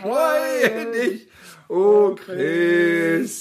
[0.00, 1.28] freue dich,
[1.68, 3.40] o Christenheit.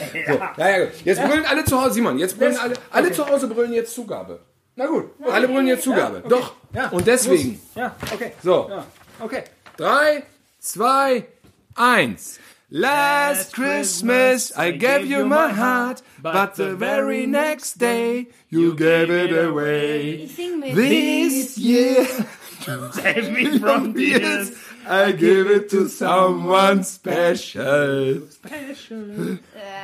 [0.26, 0.94] So, ja, ja, gut.
[1.04, 4.40] Jetzt brüllen alle zu Hause, Simon, jetzt brüllen alle, alle zu Hause brüllen jetzt Zugabe.
[4.76, 5.10] Na gut.
[5.30, 6.22] Alle brüllen jetzt Zugabe.
[6.28, 6.54] Doch.
[6.72, 6.88] Ja.
[6.90, 7.60] Und deswegen.
[7.74, 8.32] Ja, okay.
[8.42, 8.66] So.
[8.68, 8.84] Ja,
[9.20, 9.44] okay.
[9.76, 10.24] Drei,
[10.58, 11.26] zwei,
[11.74, 12.38] eins.
[12.68, 19.30] Last Christmas I gave you my heart, but the very next day you gave it
[19.30, 20.24] away.
[20.24, 20.74] Ich sing mit.
[20.74, 22.06] This year,
[22.92, 24.50] Save me from yes,
[24.84, 28.22] I give it to someone special.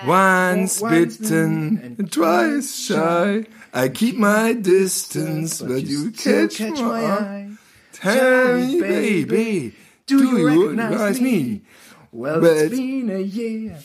[0.04, 3.46] Once bitten and twice shy.
[3.72, 7.50] I keep my distance, but you catch, my eye.
[7.92, 9.74] Tell me, baby,
[10.06, 11.62] do you recognize me?
[12.12, 13.78] Well, But- it's been a year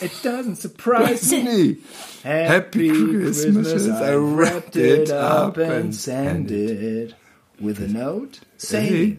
[0.00, 1.42] It doesn't surprise me.
[1.42, 1.76] Me.
[2.22, 7.14] Happy Christmas, Christmas, I wrapped it up and sent it
[7.60, 9.18] with a note saying,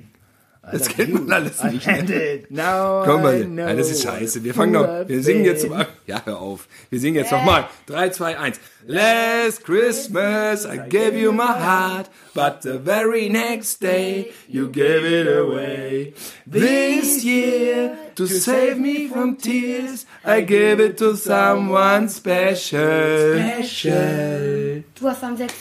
[0.71, 1.85] Das kennt man alles nicht.
[2.49, 4.43] Komm mal, ja, das ist scheiße.
[4.45, 5.73] Wir fangen noch, wir singen jetzt zum,
[6.07, 6.67] ja, hör auf.
[6.89, 7.67] Wir singen jetzt nochmal.
[7.87, 8.59] 3, 2, 1.
[8.87, 15.27] Last Christmas I gave you my heart, but the very next day you gave it
[15.27, 16.13] away.
[16.45, 23.39] This year, to save me from tears, I gave it to someone special.
[23.59, 24.83] Special.
[24.99, 25.53] Du hast am 6.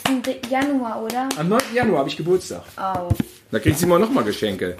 [0.49, 1.29] Januar, oder?
[1.37, 1.61] Am 9.
[1.73, 2.63] Januar habe ich Geburtstag.
[2.77, 3.09] Oh.
[3.51, 4.77] Da kriegt sie mal nochmal Geschenke.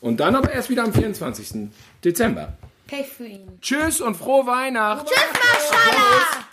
[0.00, 1.70] Und dann aber erst wieder am 24.
[2.04, 2.52] Dezember.
[2.86, 3.58] Pech für ihn.
[3.60, 5.06] Tschüss und frohe Weihnachten.
[5.06, 6.43] Tschüss, Maschallah!